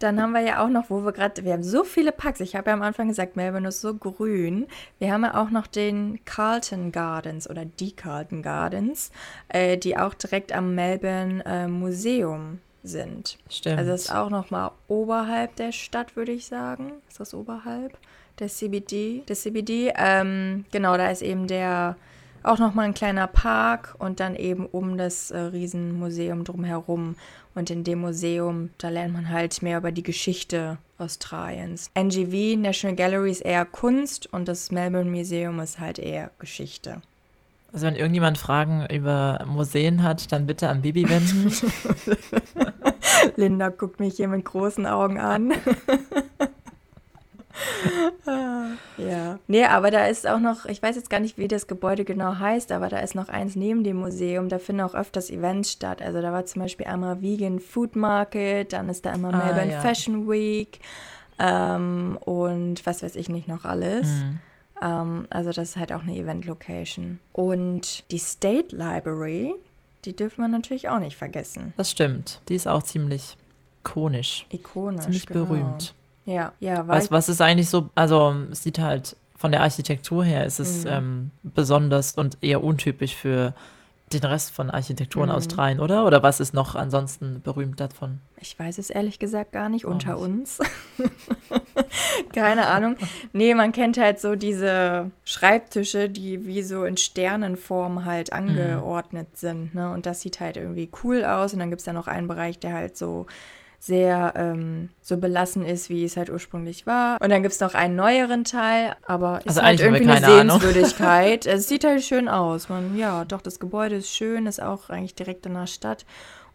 [0.00, 2.40] Dann haben wir ja auch noch, wo wir gerade, wir haben so viele Parks.
[2.40, 4.66] Ich habe ja am Anfang gesagt, Melbourne ist so grün.
[4.98, 9.12] Wir haben ja auch noch den Carlton Gardens oder die Carlton Gardens,
[9.48, 13.38] äh, die auch direkt am Melbourne äh, Museum sind.
[13.50, 13.78] Stimmt.
[13.78, 16.92] Also das ist auch noch mal oberhalb der Stadt, würde ich sagen.
[17.08, 17.98] Ist das oberhalb
[18.38, 19.24] der CBD?
[19.26, 21.96] Der CBD, ähm, genau, da ist eben der
[22.44, 27.16] auch noch mal ein kleiner Park und dann eben um das äh, Riesenmuseum drumherum.
[27.54, 31.90] Und in dem Museum, da lernt man halt mehr über die Geschichte Australiens.
[31.94, 37.00] NGV, National Gallery, ist eher Kunst und das Melbourne Museum ist halt eher Geschichte.
[37.74, 41.52] Also wenn irgendjemand Fragen über Museen hat, dann bitte an Bibi wenden.
[43.36, 45.52] Linda guckt mich hier mit großen Augen an.
[48.96, 49.38] Ja.
[49.46, 52.38] Nee, aber da ist auch noch, ich weiß jetzt gar nicht, wie das Gebäude genau
[52.38, 56.02] heißt, aber da ist noch eins neben dem Museum, da finden auch öfters Events statt.
[56.02, 59.72] Also da war zum Beispiel einmal Vegan Food Market, dann ist da immer Ah, Melbourne
[59.72, 59.80] ja.
[59.80, 60.80] Fashion Week
[61.38, 64.08] ähm, und was weiß ich nicht noch alles.
[64.08, 64.40] Mhm.
[64.82, 67.18] Ähm, also das ist halt auch eine Event-Location.
[67.32, 69.54] Und die State Library,
[70.04, 71.72] die dürfen wir natürlich auch nicht vergessen.
[71.76, 72.40] Das stimmt.
[72.48, 73.36] Die ist auch ziemlich
[73.80, 74.46] ikonisch.
[74.50, 75.02] Ikonisch.
[75.04, 75.44] Ziemlich genau.
[75.46, 75.94] berühmt.
[76.26, 80.46] Ja, ja, Was, was ist eigentlich so, also es sieht halt von der Architektur her
[80.46, 80.90] ist es Mhm.
[80.90, 83.52] ähm, besonders und eher untypisch für
[84.12, 85.34] den Rest von Architektur in Mhm.
[85.34, 86.04] Australien, oder?
[86.06, 88.20] Oder was ist noch ansonsten berühmt davon?
[88.40, 90.22] Ich weiß es ehrlich gesagt gar nicht, Auch unter nicht.
[90.22, 90.58] uns.
[92.32, 92.96] Keine Ahnung.
[93.32, 98.38] Nee, man kennt halt so diese Schreibtische, die wie so in Sternenform halt Mhm.
[98.38, 99.74] angeordnet sind.
[99.74, 99.90] Ne?
[99.92, 101.52] Und das sieht halt irgendwie cool aus.
[101.52, 103.26] Und dann gibt es ja noch einen Bereich, der halt so
[103.86, 107.20] sehr ähm, so belassen ist, wie es halt ursprünglich war.
[107.20, 110.24] Und dann gibt es noch einen neueren Teil, aber ist Also halt haben wir irgendwie
[110.24, 110.50] eine.
[110.52, 111.44] Sehenswürdigkeit.
[111.46, 112.70] es sieht halt schön aus.
[112.70, 116.06] Man, ja, doch, das Gebäude ist schön, ist auch eigentlich direkt in der Stadt.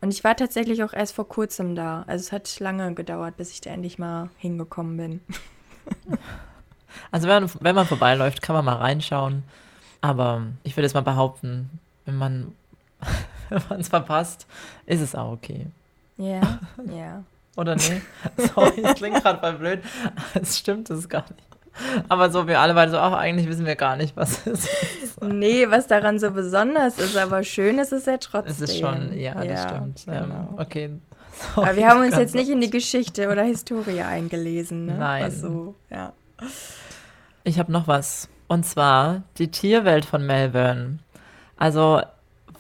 [0.02, 2.04] Und ich war tatsächlich auch erst vor kurzem da.
[2.08, 5.22] Also es hat lange gedauert, bis ich da endlich mal hingekommen bin.
[7.12, 9.44] Also wenn, man- wenn man vorbeiläuft, kann man mal reinschauen.
[10.02, 11.70] Aber ich würde jetzt mal behaupten,
[12.06, 12.54] wenn man
[13.50, 14.48] wenn man es verpasst,
[14.86, 15.68] ist es auch okay.
[16.20, 16.60] Ja,
[16.96, 17.24] ja.
[17.58, 18.02] Oder nee?
[18.54, 19.80] Sorry, es klingt gerade voll blöd.
[20.40, 21.44] Es stimmt es gar nicht.
[22.10, 24.68] Aber so, wir alle beide so, ach, eigentlich wissen wir gar nicht, was es
[25.02, 25.24] ist.
[25.24, 28.52] Nee, was daran so besonders ist, aber schön ist es ja trotzdem.
[28.52, 30.06] Es ist schon, ja, das stimmt.
[30.08, 30.54] Ähm, Genau.
[30.58, 30.90] okay.
[31.56, 34.96] Aber wir haben uns Sorry, jetzt nicht in die Geschichte oder Historie eingelesen, ne?
[34.98, 35.32] Nein.
[35.32, 36.12] So, ja.
[37.46, 38.28] Ich habe noch was.
[38.50, 41.00] Und zwar die Tierwelt von Melbourne.
[41.56, 42.02] Also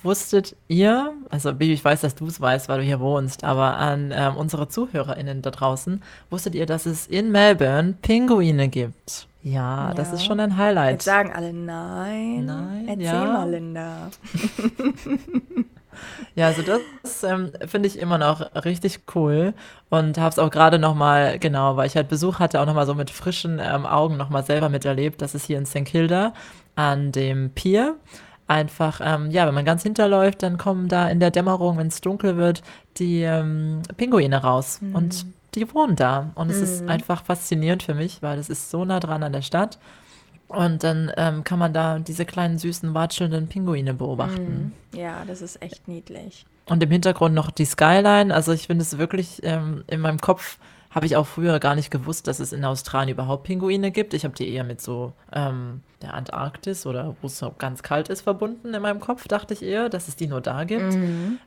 [0.03, 3.77] wusstet ihr, also Bibi, ich weiß, dass du es weißt, weil du hier wohnst, aber
[3.77, 9.27] an ähm, unsere ZuhörerInnen da draußen, wusstet ihr, dass es in Melbourne Pinguine gibt?
[9.41, 10.13] Ja, das Ja.
[10.15, 10.91] ist schon ein Highlight.
[10.93, 12.45] Jetzt sagen alle nein.
[12.45, 13.23] Nein, Erzähl ja.
[13.25, 14.09] mal, Linda.
[16.35, 19.53] Ja, also das ähm, finde ich immer noch richtig cool
[19.89, 22.73] und habe es auch gerade noch mal, genau, weil ich halt Besuch hatte, auch noch
[22.73, 25.21] mal so mit frischen ähm, Augen noch mal selber miterlebt.
[25.21, 25.83] Das ist hier in St.
[25.83, 26.33] Kilda
[26.75, 27.95] an dem Pier.
[28.49, 32.01] Einfach, ähm, ja, wenn man ganz hinterläuft, dann kommen da in der Dämmerung, wenn es
[32.01, 32.63] dunkel wird,
[32.97, 36.31] die ähm, Pinguine raus und die wohnen da.
[36.33, 39.43] Und es ist einfach faszinierend für mich, weil es ist so nah dran an der
[39.43, 39.77] Stadt.
[40.47, 44.73] Und dann ähm, kann man da diese kleinen süßen watschelnden Pinguine beobachten.
[44.95, 46.47] Ja, das ist echt niedlich.
[46.65, 48.33] Und im Hintergrund noch die Skyline.
[48.33, 50.57] Also ich finde es wirklich, ähm, in meinem Kopf
[50.89, 54.13] habe ich auch früher gar nicht gewusst, dass es in Australien überhaupt Pinguine gibt.
[54.13, 58.09] Ich habe die eher mit so ähm, der Antarktis oder wo es so ganz kalt
[58.09, 60.97] ist verbunden in meinem Kopf, dachte ich eher, dass es die nur da gibt.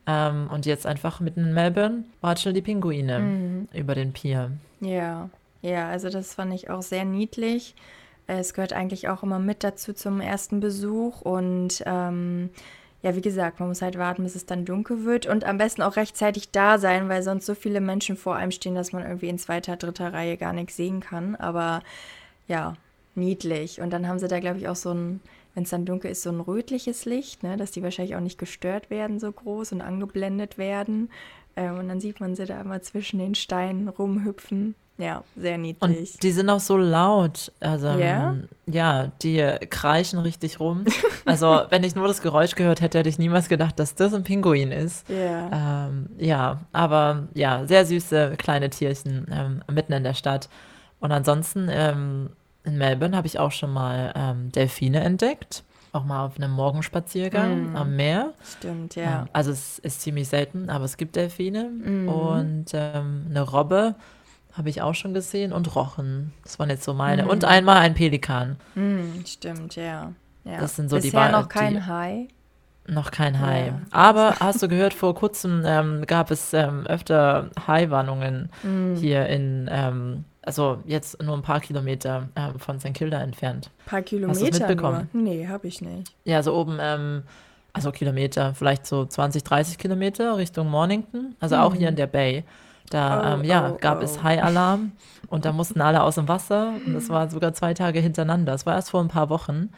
[0.06, 4.52] Ähm, und jetzt einfach mitten in Melbourne watscheln die Pinguine über den Pier.
[4.80, 5.28] Ja.
[5.62, 7.74] Ja, also das fand ich auch sehr niedlich.
[8.26, 12.50] Es gehört eigentlich auch immer mit dazu zum ersten Besuch und ähm,
[13.02, 15.82] ja, wie gesagt, man muss halt warten, bis es dann dunkel wird und am besten
[15.82, 19.28] auch rechtzeitig da sein, weil sonst so viele Menschen vor einem stehen, dass man irgendwie
[19.28, 21.34] in zweiter, dritter Reihe gar nichts sehen kann.
[21.34, 21.82] Aber
[22.46, 22.76] ja,
[23.16, 23.80] niedlich.
[23.80, 25.20] Und dann haben sie da, glaube ich, auch so ein,
[25.54, 28.38] wenn es dann dunkel ist, so ein rötliches Licht, ne, dass die wahrscheinlich auch nicht
[28.38, 31.10] gestört werden so groß und angeblendet werden.
[31.56, 34.74] Ähm, und dann sieht man sie da immer zwischen den Steinen rumhüpfen.
[34.98, 36.12] Ja, sehr niedlich.
[36.14, 37.50] Und die sind auch so laut.
[37.60, 38.32] Also, Ja?
[38.32, 39.38] ähm, ja, die
[39.70, 40.84] kreischen richtig rum.
[41.24, 44.24] Also, wenn ich nur das Geräusch gehört hätte, hätte ich niemals gedacht, dass das ein
[44.24, 45.08] Pinguin ist.
[45.08, 45.86] Ja.
[45.86, 50.48] Ähm, ja, aber ja, sehr süße kleine Tierchen ähm, mitten in der Stadt.
[50.98, 52.30] Und ansonsten ähm,
[52.64, 55.62] in Melbourne habe ich auch schon mal ähm, Delfine entdeckt.
[55.94, 58.32] Auch mal auf einem Morgenspaziergang am Meer.
[58.58, 59.22] Stimmt, ja.
[59.22, 61.68] Ähm, also es ist ziemlich selten, aber es gibt Delfine.
[61.68, 62.08] Mhm.
[62.08, 63.94] Und ähm, eine Robbe
[64.54, 66.32] habe ich auch schon gesehen und Rochen.
[66.44, 67.24] Das waren jetzt so meine.
[67.24, 67.28] Mhm.
[67.30, 68.56] Und einmal ein Pelikan.
[68.74, 70.12] Hm, stimmt, ja.
[70.44, 70.58] ja.
[70.60, 72.28] Das sind so die Bisher Wa- noch kein die- Hai.
[72.88, 73.66] Noch kein Hai.
[73.68, 73.80] Ja.
[73.90, 78.96] Aber hast du gehört, vor kurzem ähm, gab es ähm, öfter Hai-Warnungen Hm.
[78.96, 82.94] hier in, ähm, also jetzt nur ein paar Kilometer ähm, von St.
[82.94, 83.70] Kilda entfernt.
[83.86, 85.08] Ein paar Kilometer mitbekommen?
[85.12, 85.22] nur.
[85.22, 86.12] Nee, habe ich nicht.
[86.24, 87.22] Ja, so oben, ähm,
[87.72, 92.44] also Kilometer, vielleicht so 20, 30 Kilometer Richtung Mornington, also auch hier in der Bay.
[92.90, 94.04] Da, Oh, ähm, ja, oh, gab oh.
[94.04, 94.92] es Hai-Alarm
[95.28, 98.52] und da mussten alle aus dem Wasser und das war sogar zwei Tage hintereinander.
[98.52, 99.70] Das war erst vor ein paar Wochen.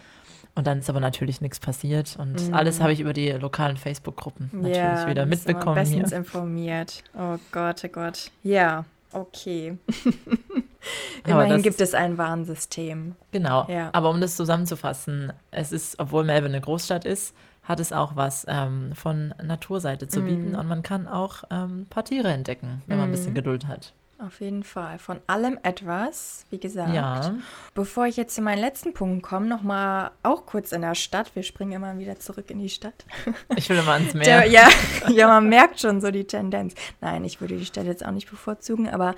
[0.56, 4.50] Und dann ist aber natürlich nichts passiert und alles habe ich über die lokalen Facebook-Gruppen
[4.52, 4.82] natürlich Mhm.
[4.84, 5.98] ja, wieder mitbekommen hier.
[5.98, 7.02] bestens informiert.
[7.18, 8.30] Oh Gott, oh Gott.
[8.44, 8.84] Ja,
[9.14, 9.78] okay.
[11.24, 13.14] Aber Immerhin gibt es ein Warnsystem.
[13.30, 13.66] Genau.
[13.68, 13.88] Ja.
[13.92, 18.44] Aber um das zusammenzufassen, es ist, obwohl Melbourne eine Großstadt ist, hat es auch was
[18.48, 20.26] ähm, von Naturseite zu Mhm.
[20.26, 23.66] bieten und man kann auch ähm, ein paar Tiere entdecken, wenn man ein bisschen Geduld
[23.66, 23.94] hat.
[24.26, 24.98] Auf jeden Fall.
[24.98, 26.94] Von allem etwas, wie gesagt.
[26.94, 27.34] Ja,
[27.74, 31.34] Bevor ich jetzt zu meinen letzten Punkten komme, nochmal auch kurz in der Stadt.
[31.34, 33.04] Wir springen immer wieder zurück in die Stadt.
[33.56, 34.24] ich will immer ans Meer.
[34.24, 34.68] Der, ja,
[35.10, 36.74] ja, man merkt schon so die Tendenz.
[37.02, 39.14] Nein, ich würde die Stadt jetzt auch nicht bevorzugen, aber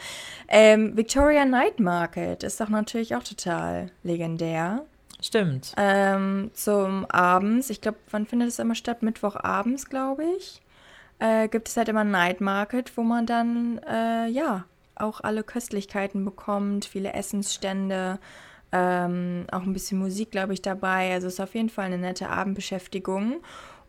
[0.49, 4.83] ähm, Victoria Night Market ist doch natürlich auch total legendär.
[5.23, 5.73] Stimmt.
[5.77, 9.03] Ähm, zum Abends, ich glaube, wann findet es immer statt?
[9.03, 10.61] Mittwochabends, glaube ich.
[11.19, 14.65] Äh, gibt es halt immer Night Market, wo man dann, äh, ja,
[14.97, 18.19] auch alle Köstlichkeiten bekommt, viele Essensstände,
[18.73, 21.13] ähm, auch ein bisschen Musik, glaube ich, dabei.
[21.13, 23.43] Also es ist auf jeden Fall eine nette Abendbeschäftigung.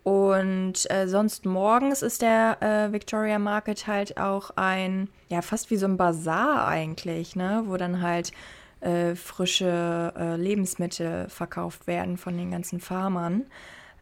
[0.04, 5.76] Und äh, sonst morgens ist der äh, Victoria Market halt auch ein, ja, fast wie
[5.76, 7.64] so ein Bazar eigentlich, ne?
[7.66, 8.32] Wo dann halt
[8.80, 13.48] äh, frische äh, Lebensmittel verkauft werden von den ganzen Farmern,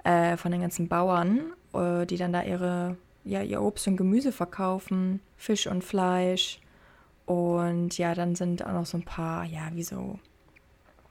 [0.03, 4.31] äh, von den ganzen Bauern, äh, die dann da ihre, ja, ihr Obst und Gemüse
[4.31, 6.59] verkaufen, Fisch und Fleisch.
[7.25, 10.19] Und ja, dann sind auch noch so ein paar, ja, wie so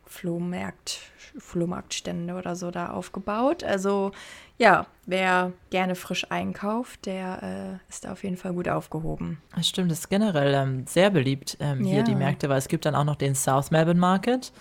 [0.06, 1.00] Flohmarkt,
[1.38, 3.64] Flohmarktstände oder so da aufgebaut.
[3.64, 4.12] Also
[4.58, 9.38] ja, wer gerne frisch einkauft, der äh, ist da auf jeden Fall gut aufgehoben.
[9.56, 12.02] Das stimmt, das ist generell ähm, sehr beliebt ähm, hier, Ja.
[12.04, 14.52] die Märkte, weil es gibt dann auch noch den South Melbourne Market.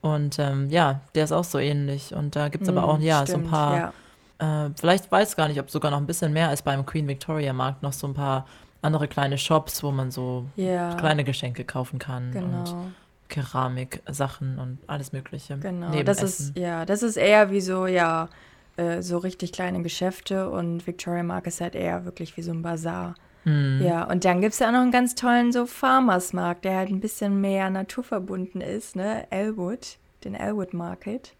[0.00, 2.14] Und ähm, ja, der ist auch so ähnlich.
[2.14, 4.66] Und da gibt es aber auch, ja, so ein Stimmt, paar ja.
[4.66, 7.06] Äh, vielleicht weiß ich gar nicht, ob sogar noch ein bisschen mehr als beim Queen
[7.08, 8.46] Victoria Markt noch so ein paar
[8.84, 12.86] andere kleine Shops, wo man so Ja, kleine Geschenke kaufen kann und genau.
[13.28, 15.56] Keramiksachen und alles Mögliche.
[15.58, 16.50] Genau, Neben das Essen.
[16.50, 18.28] ist, ja, das ist eher wie so, ja,
[18.76, 22.62] äh, so richtig kleine Geschäfte und Victoria Market ist halt eher wirklich wie so ein
[22.62, 23.14] Bazar.
[23.44, 23.80] Hm.
[23.82, 26.90] Ja, und dann gibt es ja auch noch einen ganz tollen so Farmersmarkt, der halt
[26.90, 29.26] ein bisschen mehr naturverbunden ist, ne?
[29.30, 31.34] Elwood, den Elwood Market.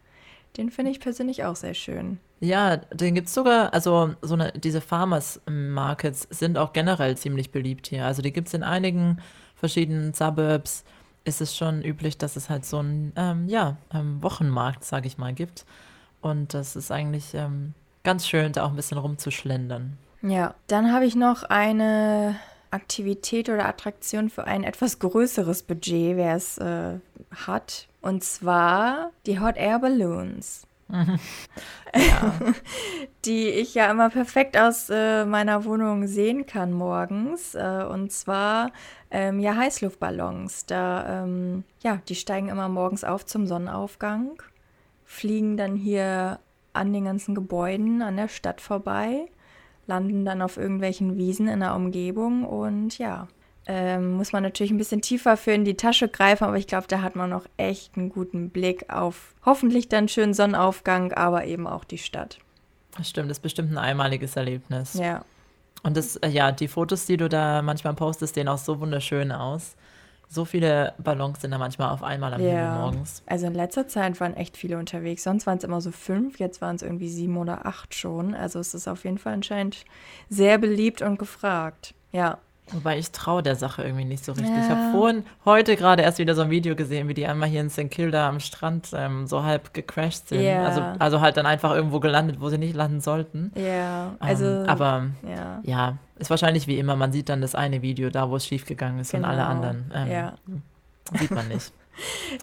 [0.57, 2.19] Den finde ich persönlich auch sehr schön.
[2.41, 7.51] Ja, den gibt es sogar, also so eine, diese Farmers Markets sind auch generell ziemlich
[7.51, 8.05] beliebt hier.
[8.05, 9.19] Also die gibt es in einigen
[9.55, 10.85] verschiedenen Suburbs.
[11.25, 15.17] Ist es schon üblich, dass es halt so einen ähm, ja, ähm, Wochenmarkt, sage ich
[15.17, 15.65] mal, gibt.
[16.21, 17.73] Und das ist eigentlich ähm,
[18.03, 19.97] ganz schön, da auch ein bisschen rumzuschlendern.
[20.21, 22.37] Ja, dann habe ich noch eine
[22.71, 26.99] Aktivität oder Attraktion für ein etwas größeres Budget, wer es äh,
[27.35, 27.87] hat.
[28.01, 30.67] Und zwar die Hot Air Balloons.
[31.97, 32.35] Ja.
[33.25, 37.55] die ich ja immer perfekt aus äh, meiner Wohnung sehen kann morgens.
[37.55, 38.73] Äh, und zwar
[39.13, 40.67] ähm, ja Heißluftballons.
[40.67, 44.43] Da, ähm, ja, die steigen immer morgens auf zum Sonnenaufgang,
[45.05, 46.41] fliegen dann hier
[46.73, 49.27] an den ganzen Gebäuden an der Stadt vorbei,
[49.87, 53.29] landen dann auf irgendwelchen Wiesen in der Umgebung und ja.
[53.67, 56.87] Ähm, muss man natürlich ein bisschen tiefer für in die Tasche greifen, aber ich glaube,
[56.87, 61.67] da hat man noch echt einen guten Blick auf hoffentlich dann schönen Sonnenaufgang, aber eben
[61.67, 62.39] auch die Stadt.
[62.97, 64.95] Das stimmt, das ist bestimmt ein einmaliges Erlebnis.
[64.95, 65.25] Ja.
[65.83, 69.33] Und das, äh, ja, die Fotos, die du da manchmal postest, sehen auch so wunderschön
[69.33, 69.77] aus.
[70.29, 73.23] So viele Ballons sind da manchmal auf einmal am Himmel morgens.
[73.27, 75.23] Also in letzter Zeit waren echt viele unterwegs.
[75.23, 78.35] Sonst waren es immer so fünf, jetzt waren es irgendwie sieben oder acht schon.
[78.35, 79.85] Also es ist auf jeden Fall anscheinend
[80.29, 81.95] sehr beliebt und gefragt.
[82.13, 82.39] Ja.
[82.73, 84.51] Wobei ich traue der Sache irgendwie nicht so richtig.
[84.51, 84.63] Ja.
[84.63, 87.61] Ich habe vorhin, heute gerade erst wieder so ein Video gesehen, wie die einmal hier
[87.61, 87.91] in St.
[87.91, 90.41] Kilda am Strand ähm, so halb gecrashed sind.
[90.41, 90.65] Ja.
[90.65, 93.53] Also, also halt dann einfach irgendwo gelandet, wo sie nicht landen sollten.
[93.55, 94.47] Ja, also.
[94.47, 95.61] Ähm, aber ja.
[95.63, 95.99] ja.
[96.19, 99.13] ist wahrscheinlich wie immer, man sieht dann das eine Video da, wo es schiefgegangen ist
[99.13, 99.29] genau.
[99.29, 99.67] und alle genau.
[99.69, 99.93] anderen.
[99.95, 100.33] Ähm, ja.
[101.19, 101.73] Sieht man nicht.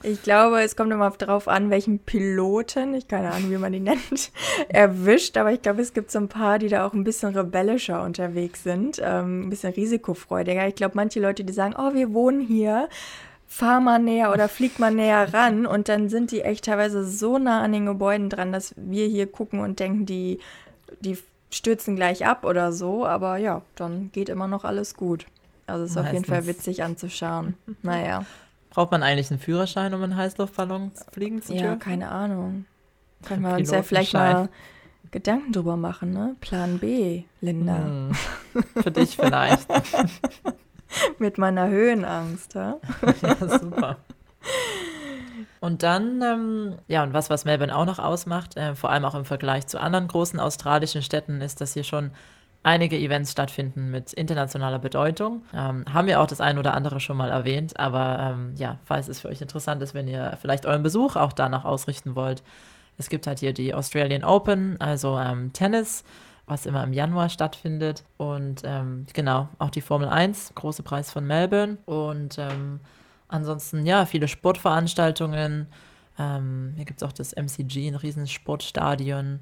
[0.04, 3.80] Ich glaube, es kommt immer darauf an, welchen Piloten, ich keine Ahnung, wie man die
[3.82, 4.32] nennt,
[4.70, 5.38] erwischt.
[5.38, 8.64] Aber ich glaube, es gibt so ein paar, die da auch ein bisschen rebellischer unterwegs
[8.64, 10.68] sind, ähm, ein bisschen risikofreudiger.
[10.68, 12.90] Ich glaube, manche Leute, die sagen, oh, wir wohnen hier,
[13.48, 15.66] fahr mal näher oder flieg mal näher ran.
[15.66, 19.28] Und dann sind die echt teilweise so nah an den Gebäuden dran, dass wir hier
[19.28, 20.40] gucken und denken, die,
[21.02, 21.18] die
[21.50, 23.06] stürzen gleich ab oder so.
[23.06, 25.26] Aber ja, dann geht immer noch alles gut.
[25.68, 26.08] Also es ist Meistens.
[26.08, 27.56] auf jeden Fall witzig anzuschauen.
[27.82, 28.26] Naja.
[28.72, 31.66] Braucht man eigentlich einen Führerschein, um einen Heißluftballon fliegen zu dürfen?
[31.66, 32.66] Ja, keine Ahnung.
[33.24, 34.50] Können wir uns ja vielleicht mal
[35.12, 36.36] Gedanken drüber machen, ne?
[36.40, 37.78] Plan B, Linda.
[37.78, 38.12] Hm,
[38.82, 39.68] für dich vielleicht.
[41.20, 42.78] Mit meiner Höhenangst, ja?
[43.22, 43.98] ja, super.
[45.60, 49.16] Und dann, ähm, ja, und was, was Melbourne auch noch ausmacht, äh, vor allem auch
[49.16, 52.12] im Vergleich zu anderen großen australischen Städten, ist, dass hier schon
[52.64, 55.44] einige Events stattfinden mit internationaler Bedeutung.
[55.54, 59.08] Ähm, haben wir auch das ein oder andere schon mal erwähnt, aber ähm, ja, falls
[59.08, 62.44] es für euch interessant ist, wenn ihr vielleicht euren Besuch auch danach ausrichten wollt.
[62.98, 66.04] Es gibt halt hier die Australian Open, also ähm, Tennis,
[66.46, 68.04] was immer im Januar stattfindet.
[68.18, 71.78] Und ähm, genau, auch die Formel 1, große Preis von Melbourne.
[71.86, 72.80] Und ähm,
[73.28, 75.68] ansonsten, ja, viele Sportveranstaltungen.
[76.20, 79.40] Ähm, hier gibt es auch das MCG, ein riesen Sportstadion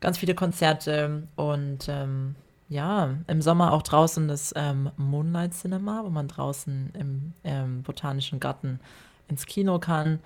[0.00, 2.34] ganz viele Konzerte und ähm,
[2.68, 8.40] ja, im Sommer auch draußen das ähm, Moonlight Cinema, wo man draußen im ähm, Botanischen
[8.40, 8.80] Garten
[9.28, 10.20] ins Kino kann.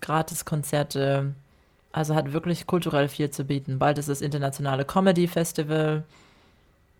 [0.00, 1.34] Gratis Konzerte.
[1.92, 3.78] Also hat wirklich kulturell viel zu bieten.
[3.78, 6.04] Bald ist das Internationale Comedy Festival.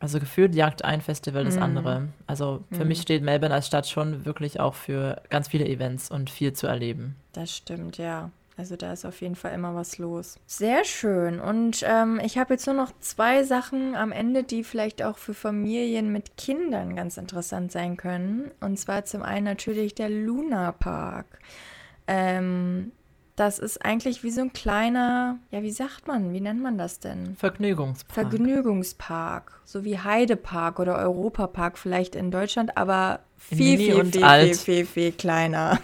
[0.01, 1.63] Also gefühlt jagt ein Festival das mm.
[1.63, 2.09] andere.
[2.27, 2.89] Also für mm.
[2.89, 6.67] mich steht Melbourne als Stadt schon wirklich auch für ganz viele Events und viel zu
[6.67, 7.17] erleben.
[7.33, 8.31] Das stimmt, ja.
[8.57, 10.39] Also da ist auf jeden Fall immer was los.
[10.47, 11.41] Sehr schön.
[11.41, 15.35] Und ähm, ich habe jetzt nur noch zwei Sachen am Ende, die vielleicht auch für
[15.35, 18.51] Familien mit Kindern ganz interessant sein können.
[18.61, 21.39] Und zwar zum einen natürlich der Luna Park.
[22.07, 22.93] Ähm,
[23.43, 27.01] das ist eigentlich wie so ein kleiner, ja, wie sagt man, wie nennt man das
[27.01, 27.35] denn?
[27.35, 28.31] Vergnügungspark.
[28.31, 29.61] Vergnügungspark.
[29.65, 35.13] So wie Heidepark oder Europapark vielleicht in Deutschland, aber viel, viel, viel, viel, viel, viel
[35.13, 35.81] kleiner.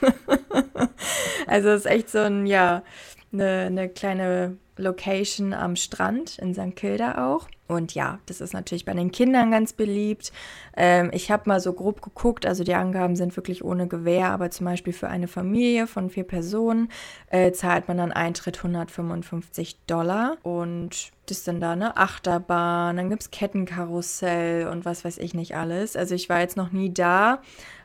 [1.49, 2.85] also es ist echt so ein, ja,
[3.33, 6.76] eine, eine kleine Location am Strand in St.
[6.76, 7.49] Kilda auch.
[7.66, 10.33] Und ja, das ist natürlich bei den Kindern ganz beliebt.
[10.74, 14.51] Ähm, ich habe mal so grob geguckt, also die Angaben sind wirklich ohne Gewähr, aber
[14.51, 16.91] zum Beispiel für eine Familie von vier Personen
[17.29, 23.22] äh, zahlt man dann Eintritt 155 Dollar und das dann da eine Achterbahn, dann gibt
[23.22, 25.95] es Kettenkarussell und was weiß ich nicht alles.
[25.95, 27.43] Also ich war jetzt noch nie da,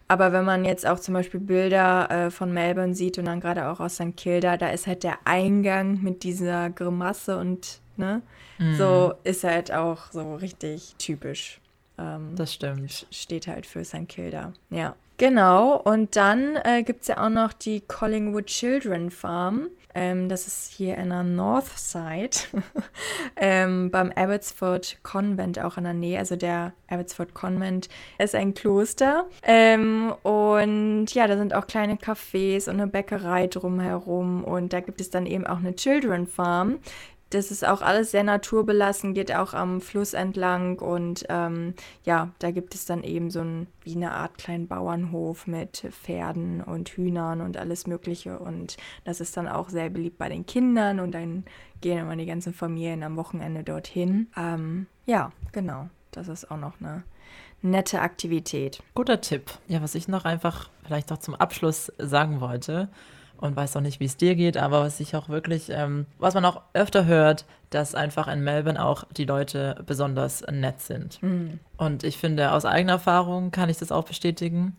[0.08, 3.68] aber wenn man jetzt auch zum Beispiel Bilder äh, von Melbourne sieht und dann gerade
[3.68, 4.16] auch aus St.
[4.16, 8.22] Kilda, da ist halt der Eingang mit dieser Grimasse und ne,
[8.60, 8.76] mhm.
[8.76, 11.60] so ist halt auch so richtig typisch.
[11.98, 13.08] Ähm, das stimmt.
[13.12, 14.08] Steht halt für St.
[14.08, 14.54] Kilda.
[14.70, 14.96] Ja.
[15.18, 15.78] Genau.
[15.78, 19.68] Und dann äh, gibt es ja auch noch die Collingwood Children Farm.
[19.96, 22.38] Ähm, das ist hier in der Northside
[23.36, 26.20] ähm, beim Abbotsford Convent auch in der Nähe.
[26.20, 29.28] Also der Abbotsford Convent ist ein Kloster.
[29.44, 34.44] Ähm, und ja, da sind auch kleine Cafés und eine Bäckerei drumherum.
[34.44, 36.80] Und da gibt es dann eben auch eine Children Farm,
[37.34, 41.74] das ist auch alles sehr naturbelassen, geht auch am Fluss entlang und ähm,
[42.04, 46.62] ja, da gibt es dann eben so ein, wie eine Art kleinen Bauernhof mit Pferden
[46.62, 51.00] und Hühnern und alles Mögliche und das ist dann auch sehr beliebt bei den Kindern
[51.00, 51.46] und dann
[51.82, 54.28] gehen immer die ganzen Familien am Wochenende dorthin.
[54.38, 57.04] Ähm, ja, genau, das ist auch noch eine
[57.62, 58.84] nette Aktivität.
[58.94, 59.52] Guter Tipp.
[59.68, 62.90] Ja, was ich noch einfach vielleicht auch zum Abschluss sagen wollte,
[63.44, 66.34] und weiß auch nicht, wie es dir geht, aber was ich auch wirklich, ähm, was
[66.34, 71.22] man auch öfter hört, dass einfach in Melbourne auch die Leute besonders nett sind.
[71.22, 71.60] Mhm.
[71.76, 74.78] Und ich finde, aus eigener Erfahrung kann ich das auch bestätigen.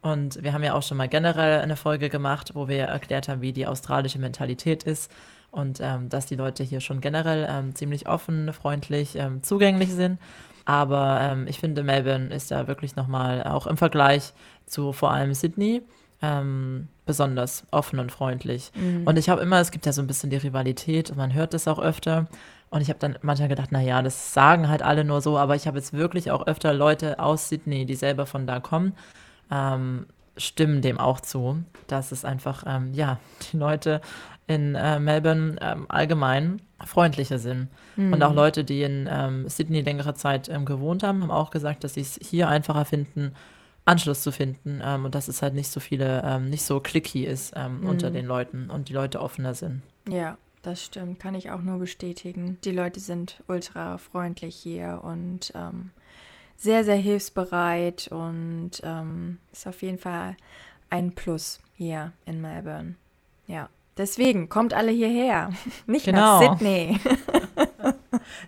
[0.00, 3.40] Und wir haben ja auch schon mal generell eine Folge gemacht, wo wir erklärt haben,
[3.40, 5.10] wie die australische Mentalität ist
[5.50, 10.20] und ähm, dass die Leute hier schon generell ähm, ziemlich offen, freundlich, ähm, zugänglich sind.
[10.66, 14.34] Aber ähm, ich finde, Melbourne ist da wirklich nochmal auch im Vergleich
[14.66, 15.82] zu vor allem Sydney
[16.22, 18.72] ähm, besonders offen und freundlich.
[18.74, 19.06] Mhm.
[19.06, 21.54] Und ich habe immer, es gibt ja so ein bisschen die Rivalität und man hört
[21.54, 22.26] das auch öfter.
[22.70, 25.66] Und ich habe dann manchmal gedacht, naja, das sagen halt alle nur so, aber ich
[25.66, 28.94] habe jetzt wirklich auch öfter Leute aus Sydney, die selber von da kommen,
[29.50, 33.18] ähm, stimmen dem auch zu, dass es einfach, ähm, ja,
[33.52, 34.00] die Leute
[34.46, 37.68] in äh, Melbourne ähm, allgemein freundlicher sind.
[37.96, 38.12] Mhm.
[38.12, 41.84] Und auch Leute, die in ähm, Sydney längere Zeit ähm, gewohnt haben, haben auch gesagt,
[41.84, 43.32] dass sie es hier einfacher finden,
[43.84, 47.24] Anschluss zu finden ähm, und dass es halt nicht so viele, ähm, nicht so clicky
[47.24, 47.86] ist mhm.
[47.86, 49.82] unter den Leuten und die Leute offener sind.
[50.08, 52.58] Ja, das stimmt, kann ich auch nur bestätigen.
[52.64, 55.90] Die Leute sind ultra freundlich hier und ähm,
[56.56, 60.36] sehr, sehr hilfsbereit und ähm, ist auf jeden Fall
[60.88, 62.94] ein Plus hier in Melbourne.
[63.46, 63.68] Ja,
[63.98, 65.50] deswegen kommt alle hierher,
[65.86, 66.40] nicht genau.
[66.40, 66.98] nach Sydney.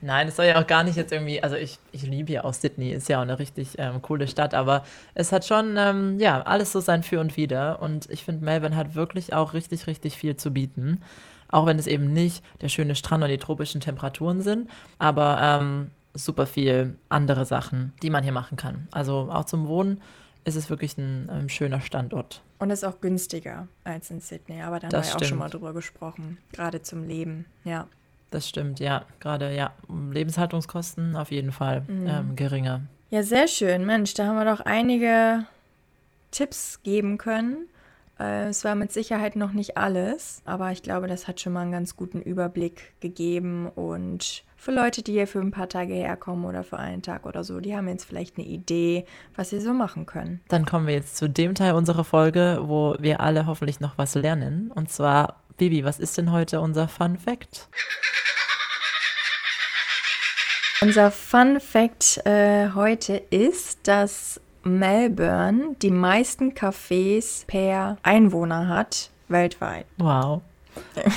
[0.01, 2.55] Nein, es soll ja auch gar nicht jetzt irgendwie, also ich, ich liebe ja auch
[2.55, 6.43] Sydney, ist ja auch eine richtig ähm, coole Stadt, aber es hat schon, ähm, ja,
[6.43, 10.17] alles so sein Für und Wider und ich finde, Melbourne hat wirklich auch richtig, richtig
[10.17, 11.03] viel zu bieten.
[11.49, 14.69] Auch wenn es eben nicht der schöne Strand und die tropischen Temperaturen sind,
[14.99, 18.89] aber ähm, super viel andere Sachen, die man hier machen kann.
[18.91, 20.01] Also auch zum Wohnen
[20.45, 22.43] ist es wirklich ein, ein schöner Standort.
[22.59, 25.51] Und ist auch günstiger als in Sydney, aber da haben wir ja auch schon mal
[25.51, 27.87] drüber gesprochen, gerade zum Leben, ja.
[28.31, 29.05] Das stimmt, ja.
[29.21, 32.07] Gerade ja, Lebenshaltungskosten auf jeden Fall mhm.
[32.07, 32.83] ähm, geringer.
[33.11, 33.87] Ja, sehr schön.
[33.87, 35.45] Mensch, da haben wir doch einige
[36.33, 37.69] Tipps geben können.
[38.19, 41.63] Äh, es war mit Sicherheit noch nicht alles, aber ich glaube, das hat schon mal
[41.63, 43.69] einen ganz guten Überblick gegeben.
[43.69, 47.45] Und für Leute, die hier für ein paar Tage herkommen oder für einen Tag oder
[47.45, 49.05] so, die haben jetzt vielleicht eine Idee,
[49.35, 50.41] was sie so machen können.
[50.49, 54.15] Dann kommen wir jetzt zu dem Teil unserer Folge, wo wir alle hoffentlich noch was
[54.15, 54.73] lernen.
[54.75, 57.69] Und zwar, Bibi, was ist denn heute unser Fun Fact?
[60.83, 69.87] Unser Fun Fact äh, heute ist, dass Melbourne die meisten Cafés per Einwohner hat weltweit.
[69.97, 70.43] Wow.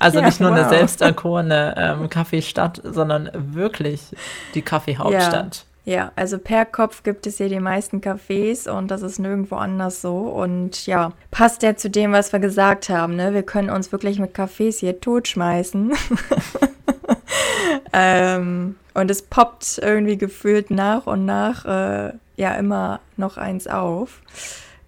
[0.00, 0.58] Also ja, nicht nur wow.
[0.58, 4.14] eine selbsterkorene ähm, Kaffeestadt, sondern wirklich
[4.54, 5.66] die Kaffeehauptstadt.
[5.88, 6.12] Ja.
[6.16, 10.18] also per Kopf gibt es hier die meisten Cafés und das ist nirgendwo anders so.
[10.18, 13.16] Und ja, passt ja zu dem, was wir gesagt haben.
[13.16, 13.32] Ne?
[13.32, 15.92] Wir können uns wirklich mit Cafés hier totschmeißen.
[17.94, 24.20] ähm, und es poppt irgendwie gefühlt nach und nach äh, ja immer noch eins auf.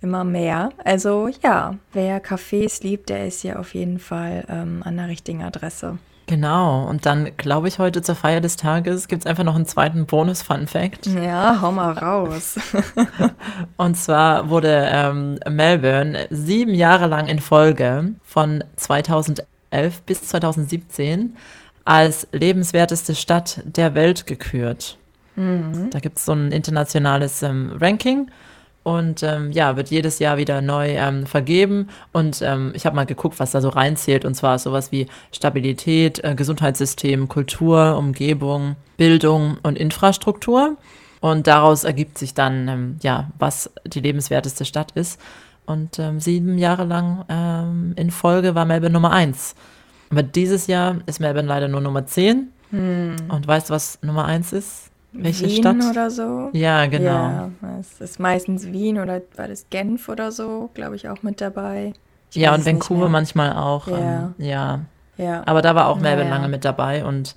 [0.03, 0.69] Immer mehr.
[0.85, 5.43] Also ja, wer Cafés liebt, der ist hier auf jeden Fall ähm, an der richtigen
[5.43, 5.97] Adresse.
[6.31, 9.67] Genau, und dann glaube ich, heute zur Feier des Tages gibt es einfach noch einen
[9.67, 11.07] zweiten Bonus-Fun-Fact.
[11.07, 12.55] Ja, hau mal raus.
[13.77, 19.47] und zwar wurde ähm, Melbourne sieben Jahre lang in Folge von 2011
[20.07, 21.37] bis 2017
[21.85, 24.99] als lebenswerteste Stadt der Welt gekürt.
[25.35, 25.91] Mhm.
[25.91, 28.31] Da gibt es so ein internationales ähm, Ranking
[28.83, 31.89] und ähm, ja, wird jedes Jahr wieder neu ähm, vergeben.
[32.13, 34.25] Und ähm, ich habe mal geguckt, was da so reinzählt.
[34.25, 40.79] Und zwar sowas wie Stabilität, äh, Gesundheitssystem, Kultur, Umgebung, Bildung und Infrastruktur.
[41.21, 45.21] Und daraus ergibt sich dann, ähm, ja, was die lebenswerteste Stadt ist.
[45.67, 49.55] Und ähm, sieben Jahre lang ähm, in Folge war Melbourne Nummer eins.
[50.11, 52.49] Aber dieses Jahr ist Melbourne leider nur Nummer 10.
[52.71, 53.17] Hm.
[53.29, 54.90] Und weißt du, was Nummer 1 ist?
[55.13, 55.77] Welche Wien Stadt?
[55.91, 56.51] oder so?
[56.53, 57.05] Ja, genau.
[57.11, 57.51] Ja,
[57.81, 61.95] es ist meistens Wien oder war das Genf oder so, glaube ich, auch mit dabei.
[62.31, 63.89] Ich ja, und Vancouver manchmal auch.
[63.89, 63.99] Ja.
[63.99, 64.81] Ähm, ja.
[65.17, 65.43] ja.
[65.47, 66.37] Aber da war auch Melbourne ja.
[66.37, 67.35] lange mit dabei und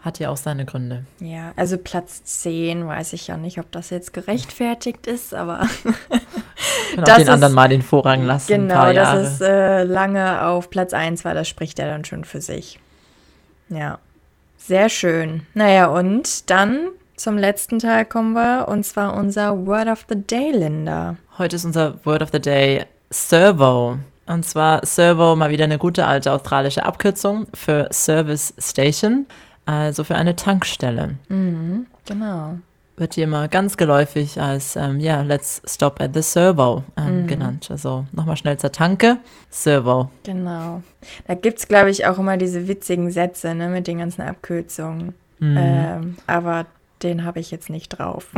[0.00, 1.04] hat ja auch seine Gründe.
[1.20, 5.66] Ja, also Platz 10 weiß ich ja nicht, ob das jetzt gerechtfertigt ist, aber.
[6.94, 8.46] Können auch den ist, anderen mal den Vorrang lassen.
[8.46, 12.40] Genau, dass es äh, lange auf Platz 1 war, das spricht ja dann schon für
[12.40, 12.78] sich.
[13.68, 13.98] Ja,
[14.66, 15.46] sehr schön.
[15.54, 20.50] Naja, und dann zum letzten Teil kommen wir, und zwar unser Word of the Day,
[20.50, 21.16] Linda.
[21.38, 23.98] Heute ist unser Word of the Day Servo.
[24.26, 29.26] Und zwar Servo, mal wieder eine gute alte australische Abkürzung für Service Station,
[29.66, 31.14] also für eine Tankstelle.
[31.28, 32.56] Mhm, genau
[32.96, 37.26] wird hier immer ganz geläufig als, ähm, ja, let's stop at the servo ähm, mhm.
[37.26, 37.68] genannt.
[37.70, 39.18] Also nochmal schnell zur Tanke,
[39.50, 40.10] Servo.
[40.24, 40.82] Genau.
[41.26, 45.14] Da gibt es, glaube ich, auch immer diese witzigen Sätze ne, mit den ganzen Abkürzungen.
[45.38, 45.56] Mhm.
[45.58, 46.66] Ähm, aber
[47.02, 48.28] den habe ich jetzt nicht drauf.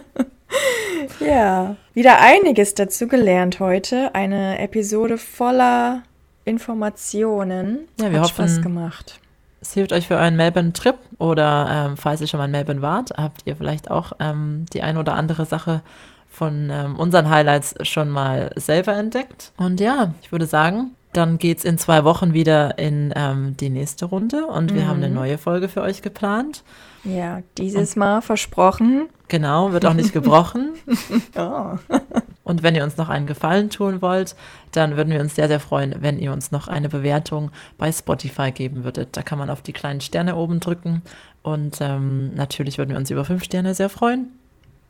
[1.20, 4.14] ja, wieder einiges dazu gelernt heute.
[4.14, 6.02] Eine Episode voller
[6.44, 7.80] Informationen.
[8.00, 9.20] Ja, wir Hat hoffen, Spaß gemacht
[9.62, 13.12] es hilft euch für euren Melbourne-Trip oder ähm, falls ihr schon mal in Melbourne wart,
[13.16, 15.82] habt ihr vielleicht auch ähm, die ein oder andere Sache
[16.28, 19.52] von ähm, unseren Highlights schon mal selber entdeckt.
[19.56, 23.70] Und ja, ich würde sagen, dann geht es in zwei Wochen wieder in ähm, die
[23.70, 25.14] nächste Runde und wir haben eine mhm.
[25.14, 26.64] neue Folge für euch geplant.
[27.04, 29.08] Ja, dieses und, Mal versprochen.
[29.28, 30.72] Genau, wird auch nicht gebrochen.
[31.36, 31.78] oh.
[32.44, 34.34] Und wenn ihr uns noch einen Gefallen tun wollt,
[34.72, 38.50] dann würden wir uns sehr, sehr freuen, wenn ihr uns noch eine Bewertung bei Spotify
[38.50, 39.16] geben würdet.
[39.16, 41.02] Da kann man auf die kleinen Sterne oben drücken.
[41.42, 44.28] Und ähm, natürlich würden wir uns über fünf Sterne sehr freuen.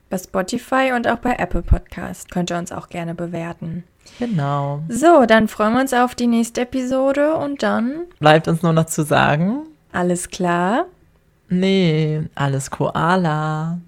[0.09, 3.85] Bei Spotify und auch bei Apple Podcast könnt ihr uns auch gerne bewerten.
[4.19, 4.83] Genau.
[4.89, 8.05] So, dann freuen wir uns auf die nächste Episode und dann.
[8.19, 9.66] Bleibt uns nur noch zu sagen.
[9.93, 10.87] Alles klar.
[11.49, 13.79] Nee, alles Koala.